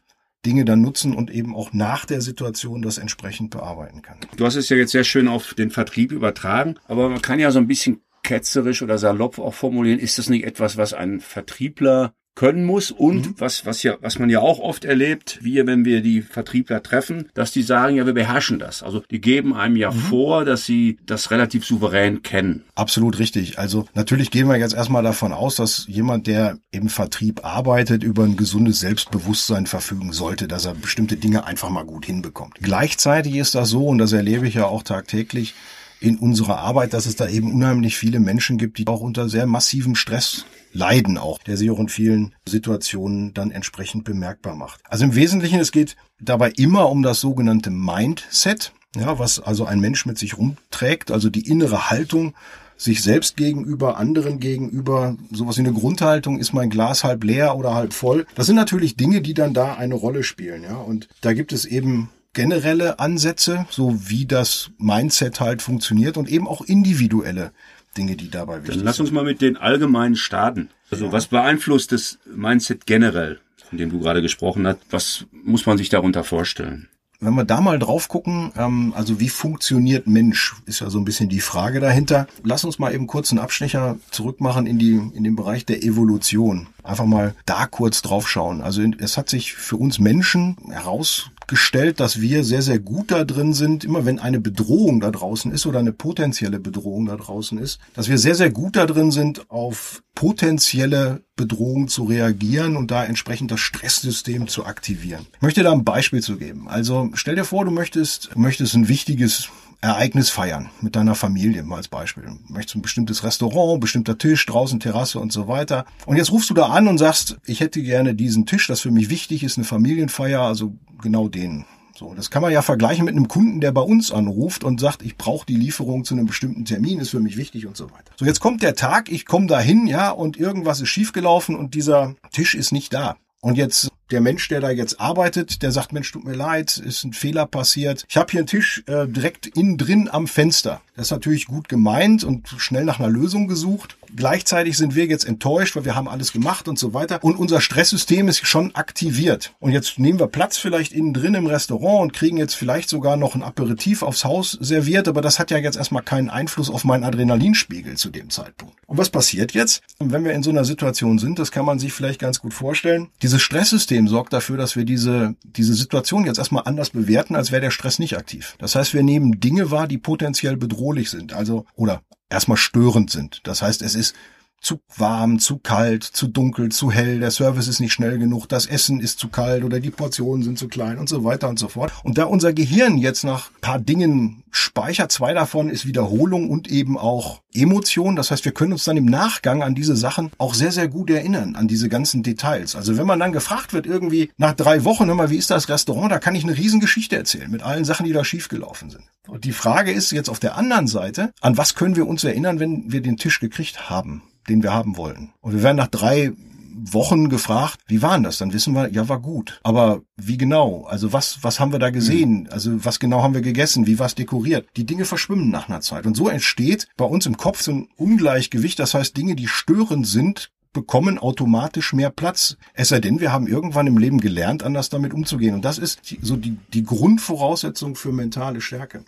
Dinge 0.45 0.65
dann 0.65 0.81
nutzen 0.81 1.13
und 1.13 1.29
eben 1.29 1.55
auch 1.55 1.73
nach 1.73 2.05
der 2.05 2.21
Situation 2.21 2.81
das 2.81 2.97
entsprechend 2.97 3.51
bearbeiten 3.51 4.01
kann. 4.01 4.17
Du 4.37 4.45
hast 4.45 4.55
es 4.55 4.69
ja 4.69 4.77
jetzt 4.77 4.91
sehr 4.91 5.03
schön 5.03 5.27
auf 5.27 5.53
den 5.53 5.69
Vertrieb 5.69 6.11
übertragen, 6.11 6.75
aber 6.87 7.09
man 7.09 7.21
kann 7.21 7.39
ja 7.39 7.51
so 7.51 7.59
ein 7.59 7.67
bisschen 7.67 8.01
ketzerisch 8.23 8.81
oder 8.81 8.97
salopp 8.97 9.39
auch 9.39 9.53
formulieren, 9.53 9.99
ist 9.99 10.17
das 10.17 10.29
nicht 10.29 10.45
etwas, 10.45 10.77
was 10.77 10.93
ein 10.93 11.19
Vertriebler 11.19 12.13
können 12.35 12.63
muss 12.63 12.91
und 12.91 13.27
mhm. 13.27 13.35
was 13.37 13.65
was 13.65 13.83
ja 13.83 13.97
was 14.01 14.17
man 14.17 14.29
ja 14.29 14.39
auch 14.39 14.59
oft 14.59 14.85
erlebt, 14.85 15.39
wir 15.41 15.67
wenn 15.67 15.85
wir 15.85 16.01
die 16.01 16.21
Vertriebler 16.21 16.81
treffen, 16.81 17.29
dass 17.33 17.51
die 17.51 17.61
sagen, 17.61 17.95
ja 17.95 18.05
wir 18.05 18.13
beherrschen 18.13 18.59
das. 18.59 18.83
Also 18.83 19.03
die 19.11 19.19
geben 19.21 19.53
einem 19.53 19.75
ja 19.75 19.91
mhm. 19.91 19.95
vor, 19.95 20.45
dass 20.45 20.65
sie 20.65 20.97
das 21.05 21.31
relativ 21.31 21.65
souverän 21.65 22.23
kennen. 22.23 22.63
Absolut 22.75 23.19
richtig. 23.19 23.59
Also 23.59 23.85
natürlich 23.93 24.31
gehen 24.31 24.47
wir 24.47 24.57
jetzt 24.57 24.73
erstmal 24.73 25.03
davon 25.03 25.33
aus, 25.33 25.55
dass 25.55 25.85
jemand, 25.87 26.27
der 26.27 26.57
im 26.71 26.89
Vertrieb 26.89 27.43
arbeitet, 27.43 28.03
über 28.03 28.23
ein 28.23 28.37
gesundes 28.37 28.79
Selbstbewusstsein 28.79 29.67
verfügen 29.67 30.13
sollte, 30.13 30.47
dass 30.47 30.65
er 30.65 30.73
bestimmte 30.73 31.17
Dinge 31.17 31.45
einfach 31.45 31.69
mal 31.69 31.85
gut 31.85 32.05
hinbekommt. 32.05 32.55
Gleichzeitig 32.61 33.35
ist 33.35 33.55
das 33.55 33.69
so 33.69 33.87
und 33.87 33.97
das 33.97 34.13
erlebe 34.13 34.47
ich 34.47 34.55
ja 34.55 34.65
auch 34.65 34.83
tagtäglich 34.83 35.53
in 36.01 36.17
unserer 36.17 36.57
Arbeit, 36.57 36.93
dass 36.93 37.05
es 37.05 37.15
da 37.15 37.29
eben 37.29 37.53
unheimlich 37.53 37.95
viele 37.95 38.19
Menschen 38.19 38.57
gibt, 38.57 38.79
die 38.79 38.87
auch 38.87 39.01
unter 39.01 39.29
sehr 39.29 39.45
massivem 39.45 39.95
Stress 39.95 40.45
leiden 40.73 41.17
auch, 41.17 41.37
der 41.39 41.57
sich 41.57 41.69
auch 41.69 41.79
in 41.79 41.89
vielen 41.89 42.33
Situationen 42.47 43.33
dann 43.33 43.51
entsprechend 43.51 44.03
bemerkbar 44.03 44.55
macht. 44.55 44.81
Also 44.89 45.05
im 45.05 45.15
Wesentlichen, 45.15 45.59
es 45.59 45.71
geht 45.71 45.95
dabei 46.19 46.51
immer 46.57 46.89
um 46.89 47.03
das 47.03 47.21
sogenannte 47.21 47.69
Mindset, 47.69 48.73
ja, 48.95 49.19
was 49.19 49.39
also 49.39 49.65
ein 49.65 49.79
Mensch 49.79 50.05
mit 50.05 50.17
sich 50.17 50.37
rumträgt, 50.37 51.11
also 51.11 51.29
die 51.29 51.47
innere 51.47 51.91
Haltung, 51.91 52.33
sich 52.77 53.03
selbst 53.03 53.37
gegenüber, 53.37 53.97
anderen 53.97 54.39
gegenüber, 54.39 55.15
sowas 55.31 55.57
wie 55.57 55.61
eine 55.61 55.73
Grundhaltung, 55.73 56.39
ist 56.39 56.51
mein 56.51 56.71
Glas 56.71 57.03
halb 57.03 57.23
leer 57.23 57.55
oder 57.55 57.75
halb 57.75 57.93
voll. 57.93 58.25
Das 58.33 58.47
sind 58.47 58.55
natürlich 58.55 58.95
Dinge, 58.95 59.21
die 59.21 59.35
dann 59.35 59.53
da 59.53 59.75
eine 59.75 59.93
Rolle 59.93 60.23
spielen, 60.23 60.63
ja. 60.63 60.77
Und 60.77 61.07
da 61.21 61.33
gibt 61.33 61.53
es 61.53 61.65
eben 61.65 62.09
generelle 62.33 62.99
Ansätze, 62.99 63.65
so 63.69 64.09
wie 64.09 64.25
das 64.25 64.71
Mindset 64.77 65.39
halt 65.39 65.61
funktioniert 65.61 66.17
und 66.17 66.29
eben 66.29 66.47
auch 66.47 66.61
individuelle 66.61 67.51
Dinge, 67.97 68.15
die 68.15 68.29
dabei 68.29 68.57
wichtig 68.57 68.73
sind. 68.73 68.79
Dann 68.79 68.85
lass 68.85 68.99
uns 68.99 69.11
mal 69.11 69.23
mit 69.23 69.41
den 69.41 69.57
allgemeinen 69.57 70.15
starten. 70.15 70.69
Also 70.89 71.05
ja. 71.05 71.11
was 71.11 71.27
beeinflusst 71.27 71.91
das 71.91 72.19
Mindset 72.25 72.85
generell, 72.85 73.39
von 73.67 73.77
dem 73.77 73.89
du 73.89 73.99
gerade 73.99 74.21
gesprochen 74.21 74.65
hast? 74.65 74.79
Was 74.89 75.25
muss 75.31 75.65
man 75.65 75.77
sich 75.77 75.89
darunter 75.89 76.23
vorstellen? 76.23 76.89
Wenn 77.23 77.35
wir 77.35 77.45
da 77.45 77.61
mal 77.61 77.77
drauf 77.77 78.07
gucken, 78.07 78.51
ähm, 78.57 78.93
also 78.95 79.19
wie 79.19 79.29
funktioniert 79.29 80.07
Mensch, 80.07 80.55
ist 80.65 80.81
ja 80.81 80.89
so 80.89 80.97
ein 80.97 81.05
bisschen 81.05 81.29
die 81.29 81.39
Frage 81.39 81.79
dahinter. 81.79 82.25
Lass 82.43 82.63
uns 82.63 82.79
mal 82.79 82.93
eben 82.93 83.05
kurz 83.05 83.31
einen 83.31 83.39
Abstecher 83.39 83.97
zurückmachen 84.09 84.65
in 84.65 84.79
die 84.79 84.99
in 85.13 85.23
den 85.23 85.35
Bereich 85.35 85.63
der 85.65 85.83
Evolution. 85.83 86.67
Einfach 86.83 87.05
mal 87.05 87.35
da 87.45 87.67
kurz 87.67 88.01
drauf 88.01 88.27
schauen. 88.27 88.61
Also 88.61 88.81
es 88.97 89.17
hat 89.17 89.29
sich 89.29 89.53
für 89.53 89.77
uns 89.77 89.99
Menschen 89.99 90.57
heraus 90.71 91.29
festgestellt, 91.51 91.99
dass 91.99 92.21
wir 92.21 92.45
sehr, 92.45 92.61
sehr 92.61 92.79
gut 92.79 93.11
da 93.11 93.25
drin 93.25 93.53
sind, 93.53 93.83
immer 93.83 94.05
wenn 94.05 94.19
eine 94.19 94.39
Bedrohung 94.39 95.01
da 95.01 95.11
draußen 95.11 95.51
ist 95.51 95.65
oder 95.65 95.79
eine 95.79 95.91
potenzielle 95.91 96.59
Bedrohung 96.59 97.07
da 97.07 97.17
draußen 97.17 97.57
ist, 97.57 97.79
dass 97.93 98.07
wir 98.07 98.17
sehr, 98.17 98.35
sehr 98.35 98.51
gut 98.51 98.77
da 98.77 98.85
drin 98.85 99.11
sind, 99.11 99.49
auf 99.49 100.01
potenzielle 100.15 101.23
Bedrohungen 101.41 101.87
zu 101.87 102.03
reagieren 102.03 102.75
und 102.75 102.91
da 102.91 103.03
entsprechend 103.03 103.49
das 103.49 103.59
Stresssystem 103.59 104.47
zu 104.47 104.63
aktivieren. 104.63 105.25
Ich 105.33 105.41
möchte 105.41 105.63
da 105.63 105.71
ein 105.71 105.83
Beispiel 105.83 106.21
zu 106.21 106.37
geben. 106.37 106.69
Also 106.69 107.09
stell 107.15 107.35
dir 107.35 107.45
vor, 107.45 107.65
du 107.65 107.71
möchtest, 107.71 108.35
möchtest 108.35 108.75
ein 108.75 108.87
wichtiges 108.87 109.49
Ereignis 109.81 110.29
feiern 110.29 110.69
mit 110.81 110.95
deiner 110.95 111.15
Familie, 111.15 111.63
mal 111.63 111.77
als 111.77 111.87
Beispiel. 111.87 112.23
Du 112.23 112.53
möchtest 112.53 112.75
ein 112.75 112.83
bestimmtes 112.83 113.23
Restaurant, 113.23 113.81
bestimmter 113.81 114.19
Tisch, 114.19 114.45
draußen 114.45 114.79
Terrasse 114.79 115.19
und 115.19 115.33
so 115.33 115.47
weiter. 115.47 115.85
Und 116.05 116.17
jetzt 116.17 116.31
rufst 116.31 116.51
du 116.51 116.53
da 116.53 116.67
an 116.67 116.87
und 116.87 116.99
sagst, 116.99 117.37
ich 117.45 117.61
hätte 117.61 117.81
gerne 117.81 118.13
diesen 118.13 118.45
Tisch, 118.45 118.67
das 118.67 118.81
für 118.81 118.91
mich 118.91 119.09
wichtig 119.09 119.43
ist, 119.43 119.57
eine 119.57 119.65
Familienfeier, 119.65 120.41
also 120.41 120.75
genau 121.01 121.27
den. 121.27 121.65
So, 121.95 122.13
das 122.13 122.31
kann 122.31 122.41
man 122.41 122.51
ja 122.51 122.61
vergleichen 122.61 123.05
mit 123.05 123.15
einem 123.15 123.27
Kunden, 123.27 123.61
der 123.61 123.71
bei 123.71 123.81
uns 123.81 124.11
anruft 124.11 124.63
und 124.63 124.79
sagt, 124.79 125.01
ich 125.03 125.17
brauche 125.17 125.45
die 125.45 125.55
Lieferung 125.55 126.03
zu 126.05 126.13
einem 126.13 126.25
bestimmten 126.25 126.65
Termin, 126.65 126.99
ist 126.99 127.09
für 127.09 127.19
mich 127.19 127.37
wichtig 127.37 127.67
und 127.67 127.77
so 127.77 127.85
weiter. 127.91 128.11
So, 128.17 128.25
jetzt 128.25 128.39
kommt 128.39 128.63
der 128.63 128.75
Tag, 128.75 129.11
ich 129.11 129.25
komme 129.25 129.47
dahin, 129.47 129.87
ja, 129.87 130.09
und 130.11 130.37
irgendwas 130.37 130.81
ist 130.81 130.89
schiefgelaufen 130.89 131.55
und 131.55 131.75
dieser 131.75 132.15
Tisch 132.31 132.55
ist 132.55 132.71
nicht 132.71 132.93
da. 132.93 133.17
Und 133.41 133.57
jetzt 133.57 133.89
der 134.11 134.21
Mensch, 134.21 134.47
der 134.49 134.61
da 134.61 134.69
jetzt 134.69 134.99
arbeitet, 134.99 135.63
der 135.63 135.71
sagt, 135.71 135.93
Mensch, 135.93 136.11
tut 136.11 136.25
mir 136.25 136.35
leid, 136.35 136.77
ist 136.77 137.03
ein 137.03 137.13
Fehler 137.13 137.47
passiert. 137.47 138.05
Ich 138.07 138.17
habe 138.17 138.29
hier 138.29 138.41
einen 138.41 138.47
Tisch 138.47 138.83
äh, 138.85 139.07
direkt 139.07 139.47
innen 139.47 139.77
drin 139.77 140.09
am 140.11 140.27
Fenster. 140.27 140.81
Das 141.01 141.07
ist 141.07 141.13
natürlich 141.13 141.47
gut 141.47 141.67
gemeint 141.67 142.23
und 142.23 142.47
schnell 142.57 142.85
nach 142.85 142.99
einer 142.99 143.09
Lösung 143.09 143.47
gesucht. 143.47 143.97
Gleichzeitig 144.15 144.77
sind 144.77 144.93
wir 144.93 145.07
jetzt 145.07 145.25
enttäuscht, 145.25 145.75
weil 145.75 145.83
wir 145.83 145.95
haben 145.95 146.07
alles 146.07 146.31
gemacht 146.31 146.67
und 146.67 146.77
so 146.77 146.93
weiter. 146.93 147.23
Und 147.23 147.39
unser 147.39 147.59
Stresssystem 147.59 148.27
ist 148.27 148.45
schon 148.45 148.75
aktiviert. 148.75 149.55
Und 149.59 149.71
jetzt 149.71 149.97
nehmen 149.97 150.19
wir 150.19 150.27
Platz 150.27 150.59
vielleicht 150.59 150.93
innen 150.93 151.15
drin 151.15 151.33
im 151.33 151.47
Restaurant 151.47 152.03
und 152.03 152.13
kriegen 152.13 152.37
jetzt 152.37 152.53
vielleicht 152.53 152.87
sogar 152.87 153.17
noch 153.17 153.33
ein 153.33 153.41
Aperitif 153.41 154.03
aufs 154.03 154.25
Haus 154.25 154.51
serviert. 154.61 155.07
Aber 155.07 155.21
das 155.21 155.39
hat 155.39 155.49
ja 155.49 155.57
jetzt 155.57 155.75
erstmal 155.75 156.03
keinen 156.03 156.29
Einfluss 156.29 156.69
auf 156.69 156.83
meinen 156.83 157.03
Adrenalinspiegel 157.03 157.97
zu 157.97 158.11
dem 158.11 158.29
Zeitpunkt. 158.29 158.75
Und 158.85 158.99
was 158.99 159.09
passiert 159.09 159.53
jetzt? 159.53 159.81
Wenn 159.97 160.23
wir 160.23 160.33
in 160.33 160.43
so 160.43 160.51
einer 160.51 160.65
Situation 160.65 161.17
sind, 161.17 161.39
das 161.39 161.49
kann 161.49 161.65
man 161.65 161.79
sich 161.79 161.93
vielleicht 161.93 162.19
ganz 162.19 162.39
gut 162.39 162.53
vorstellen. 162.53 163.07
Dieses 163.23 163.41
Stresssystem 163.41 164.07
sorgt 164.07 164.33
dafür, 164.33 164.57
dass 164.57 164.75
wir 164.75 164.85
diese, 164.85 165.33
diese 165.43 165.73
Situation 165.73 166.25
jetzt 166.25 166.37
erstmal 166.37 166.63
anders 166.65 166.91
bewerten, 166.91 167.35
als 167.35 167.51
wäre 167.51 167.61
der 167.61 167.71
Stress 167.71 167.97
nicht 167.97 168.17
aktiv. 168.17 168.55
Das 168.59 168.75
heißt, 168.75 168.93
wir 168.93 169.01
nehmen 169.01 169.39
Dinge 169.39 169.71
wahr, 169.71 169.87
die 169.87 169.97
potenziell 169.97 170.57
bedrohlich 170.91 171.09
sind. 171.09 171.33
Also, 171.33 171.65
oder 171.75 172.01
erstmal 172.29 172.57
störend 172.57 173.09
sind. 173.09 173.41
Das 173.43 173.61
heißt, 173.61 173.81
es 173.81 173.95
ist 173.95 174.15
zu 174.61 174.79
warm, 174.95 175.39
zu 175.39 175.57
kalt, 175.57 176.03
zu 176.03 176.27
dunkel, 176.27 176.69
zu 176.69 176.91
hell, 176.91 177.19
der 177.19 177.31
Service 177.31 177.67
ist 177.67 177.79
nicht 177.79 177.93
schnell 177.93 178.19
genug, 178.19 178.47
das 178.47 178.67
Essen 178.67 178.99
ist 178.99 179.17
zu 179.19 179.27
kalt 179.27 179.63
oder 179.63 179.79
die 179.79 179.89
Portionen 179.89 180.43
sind 180.43 180.59
zu 180.59 180.67
klein 180.67 180.99
und 180.99 181.09
so 181.09 181.23
weiter 181.23 181.49
und 181.49 181.57
so 181.57 181.67
fort. 181.67 181.91
Und 182.03 182.19
da 182.19 182.25
unser 182.25 182.53
Gehirn 182.53 182.99
jetzt 182.99 183.23
nach 183.23 183.49
paar 183.61 183.79
Dingen 183.79 184.43
speichert, 184.51 185.11
zwei 185.11 185.33
davon 185.33 185.69
ist 185.69 185.87
Wiederholung 185.87 186.49
und 186.49 186.69
eben 186.69 186.97
auch 186.97 187.41
Emotion. 187.53 188.15
Das 188.15 188.29
heißt, 188.29 188.45
wir 188.45 188.51
können 188.51 188.73
uns 188.73 188.83
dann 188.83 188.97
im 188.97 189.05
Nachgang 189.05 189.63
an 189.63 189.73
diese 189.73 189.95
Sachen 189.95 190.31
auch 190.37 190.53
sehr, 190.53 190.71
sehr 190.71 190.87
gut 190.87 191.09
erinnern, 191.09 191.55
an 191.55 191.67
diese 191.67 191.89
ganzen 191.89 192.21
Details. 192.21 192.75
Also 192.75 192.97
wenn 192.97 193.07
man 193.07 193.19
dann 193.19 193.31
gefragt 193.31 193.73
wird, 193.73 193.87
irgendwie 193.87 194.29
nach 194.37 194.53
drei 194.53 194.83
Wochen, 194.83 195.07
hör 195.07 195.15
mal, 195.15 195.31
wie 195.31 195.37
ist 195.37 195.49
das 195.49 195.69
Restaurant, 195.69 196.11
da 196.11 196.19
kann 196.19 196.35
ich 196.35 196.43
eine 196.43 196.57
Riesengeschichte 196.57 197.15
erzählen 197.15 197.49
mit 197.49 197.63
allen 197.63 197.85
Sachen, 197.85 198.05
die 198.05 198.13
da 198.13 198.23
schiefgelaufen 198.23 198.91
sind. 198.91 199.03
Und 199.27 199.45
die 199.45 199.53
Frage 199.53 199.91
ist 199.91 200.11
jetzt 200.11 200.29
auf 200.29 200.39
der 200.39 200.55
anderen 200.57 200.87
Seite, 200.87 201.31
an 201.41 201.57
was 201.57 201.73
können 201.73 201.95
wir 201.95 202.07
uns 202.07 202.23
erinnern, 202.23 202.59
wenn 202.59 202.91
wir 202.91 203.01
den 203.01 203.17
Tisch 203.17 203.39
gekriegt 203.39 203.89
haben? 203.89 204.21
Den 204.49 204.63
wir 204.63 204.73
haben 204.73 204.97
wollten. 204.97 205.33
Und 205.41 205.53
wir 205.53 205.63
werden 205.63 205.77
nach 205.77 205.87
drei 205.87 206.31
Wochen 206.73 207.29
gefragt, 207.29 207.79
wie 207.87 208.01
waren 208.01 208.23
das? 208.23 208.37
Dann 208.37 208.53
wissen 208.53 208.73
wir, 208.73 208.91
ja, 208.91 209.07
war 209.07 209.19
gut. 209.19 209.59
Aber 209.63 210.01
wie 210.17 210.37
genau? 210.37 210.85
Also 210.85 211.13
was, 211.13 211.43
was 211.43 211.59
haben 211.59 211.71
wir 211.71 211.79
da 211.79 211.89
gesehen? 211.89 212.47
Also 212.49 212.83
was 212.83 212.99
genau 212.99 213.21
haben 213.21 213.33
wir 213.33 213.41
gegessen? 213.41 213.87
Wie 213.87 213.99
war 213.99 214.07
es 214.07 214.15
dekoriert? 214.15 214.67
Die 214.77 214.85
Dinge 214.85 215.05
verschwimmen 215.05 215.49
nach 215.49 215.69
einer 215.69 215.81
Zeit. 215.81 216.05
Und 216.05 216.15
so 216.15 216.29
entsteht 216.29 216.87
bei 216.97 217.05
uns 217.05 217.25
im 217.25 217.37
Kopf 217.37 217.61
so 217.61 217.71
ein 217.71 217.89
Ungleichgewicht. 217.97 218.79
Das 218.79 218.93
heißt, 218.93 219.15
Dinge, 219.15 219.35
die 219.35 219.47
störend 219.47 220.07
sind, 220.07 220.51
bekommen 220.73 221.17
automatisch 221.19 221.93
mehr 221.93 222.09
Platz. 222.09 222.57
Es 222.73 222.89
sei 222.89 222.99
denn, 222.99 223.19
wir 223.19 223.31
haben 223.31 223.47
irgendwann 223.47 223.87
im 223.87 223.97
Leben 223.97 224.19
gelernt, 224.19 224.63
anders 224.63 224.89
damit 224.89 225.13
umzugehen. 225.13 225.53
Und 225.53 225.65
das 225.65 225.77
ist 225.77 225.99
so 226.21 226.37
die, 226.37 226.57
die 226.73 226.83
Grundvoraussetzung 226.83 227.95
für 227.95 228.11
mentale 228.11 228.61
Stärke. 228.61 229.03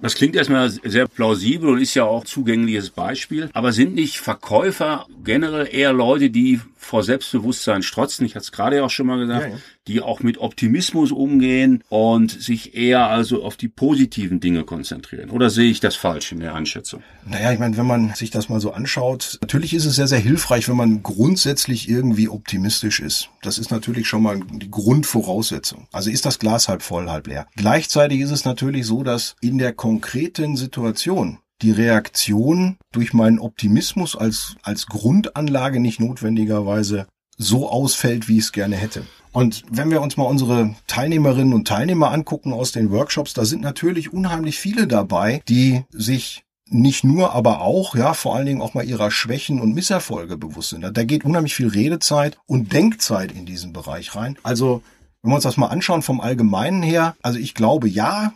Das 0.00 0.14
klingt 0.14 0.36
erstmal 0.36 0.70
sehr 0.70 1.08
plausibel 1.08 1.70
und 1.70 1.80
ist 1.80 1.94
ja 1.94 2.04
auch 2.04 2.24
zugängliches 2.24 2.90
Beispiel. 2.90 3.50
Aber 3.52 3.72
sind 3.72 3.94
nicht 3.94 4.18
Verkäufer 4.18 5.06
generell 5.24 5.68
eher 5.70 5.92
Leute, 5.92 6.30
die 6.30 6.60
vor 6.78 7.02
Selbstbewusstsein 7.02 7.82
strotzen? 7.82 8.24
Ich 8.24 8.34
hatte 8.34 8.44
es 8.44 8.52
gerade 8.52 8.84
auch 8.84 8.90
schon 8.90 9.06
mal 9.06 9.18
gesagt, 9.18 9.42
ja, 9.42 9.50
ja. 9.50 9.56
die 9.86 10.00
auch 10.00 10.20
mit 10.20 10.38
Optimismus 10.38 11.12
umgehen 11.12 11.84
und 11.88 12.30
sich 12.30 12.74
eher 12.74 13.08
also 13.08 13.44
auf 13.44 13.56
die 13.56 13.68
positiven 13.68 14.40
Dinge 14.40 14.64
konzentrieren. 14.64 15.30
Oder 15.30 15.50
sehe 15.50 15.70
ich 15.70 15.80
das 15.80 15.96
falsch 15.96 16.32
in 16.32 16.40
der 16.40 16.54
Einschätzung? 16.54 17.02
Naja, 17.26 17.52
ich 17.52 17.58
meine, 17.58 17.76
wenn 17.76 17.86
man 17.86 18.14
sich 18.14 18.30
das 18.30 18.48
mal 18.48 18.60
so 18.60 18.72
anschaut, 18.72 19.38
natürlich 19.40 19.74
ist 19.74 19.84
es 19.84 19.96
sehr, 19.96 20.08
sehr 20.08 20.18
hilfreich, 20.18 20.68
wenn 20.68 20.76
man 20.76 21.02
grundsätzlich 21.02 21.88
irgendwie 21.88 22.28
optimistisch 22.28 23.00
ist. 23.00 23.30
Das 23.42 23.58
ist 23.58 23.70
natürlich 23.70 24.06
schon 24.06 24.22
mal 24.22 24.40
die 24.40 24.70
Grundvoraussetzung. 24.70 25.88
Also 25.92 26.10
ist 26.10 26.24
das 26.24 26.38
Glas 26.38 26.68
halb 26.68 26.82
voll, 26.82 27.10
halb 27.10 27.26
leer. 27.26 27.46
Gleichzeitig 27.56 28.20
ist 28.20 28.30
es 28.30 28.44
natürlich 28.44 28.86
so, 28.86 29.02
dass 29.02 29.36
in 29.40 29.58
der 29.58 29.72
konkreten 29.72 30.56
Situation 30.56 31.38
die 31.62 31.72
Reaktion 31.72 32.76
durch 32.92 33.12
meinen 33.12 33.38
Optimismus 33.38 34.16
als, 34.16 34.56
als 34.62 34.86
Grundanlage 34.86 35.80
nicht 35.80 36.00
notwendigerweise 36.00 37.06
so 37.36 37.68
ausfällt, 37.68 38.28
wie 38.28 38.38
ich 38.38 38.44
es 38.44 38.52
gerne 38.52 38.76
hätte. 38.76 39.04
Und 39.32 39.62
wenn 39.70 39.90
wir 39.90 40.00
uns 40.00 40.16
mal 40.16 40.24
unsere 40.24 40.74
Teilnehmerinnen 40.86 41.54
und 41.54 41.68
Teilnehmer 41.68 42.10
angucken 42.10 42.52
aus 42.52 42.72
den 42.72 42.90
Workshops, 42.90 43.34
da 43.34 43.44
sind 43.44 43.62
natürlich 43.62 44.12
unheimlich 44.12 44.58
viele 44.58 44.86
dabei, 44.86 45.42
die 45.48 45.84
sich 45.90 46.42
nicht 46.70 47.04
nur, 47.04 47.32
aber 47.32 47.60
auch, 47.60 47.94
ja, 47.94 48.14
vor 48.14 48.34
allen 48.34 48.46
Dingen 48.46 48.60
auch 48.60 48.74
mal 48.74 48.84
ihrer 48.84 49.10
Schwächen 49.10 49.60
und 49.60 49.74
Misserfolge 49.74 50.36
bewusst 50.36 50.70
sind. 50.70 50.82
Da 50.82 51.04
geht 51.04 51.24
unheimlich 51.24 51.54
viel 51.54 51.68
Redezeit 51.68 52.38
und 52.46 52.72
Denkzeit 52.72 53.32
in 53.32 53.46
diesen 53.46 53.72
Bereich 53.72 54.14
rein. 54.14 54.36
Also, 54.42 54.82
wenn 55.22 55.30
wir 55.30 55.36
uns 55.36 55.44
das 55.44 55.56
mal 55.56 55.68
anschauen 55.68 56.02
vom 56.02 56.20
Allgemeinen 56.20 56.82
her, 56.82 57.16
also 57.22 57.38
ich 57.38 57.54
glaube, 57.54 57.88
ja, 57.88 58.32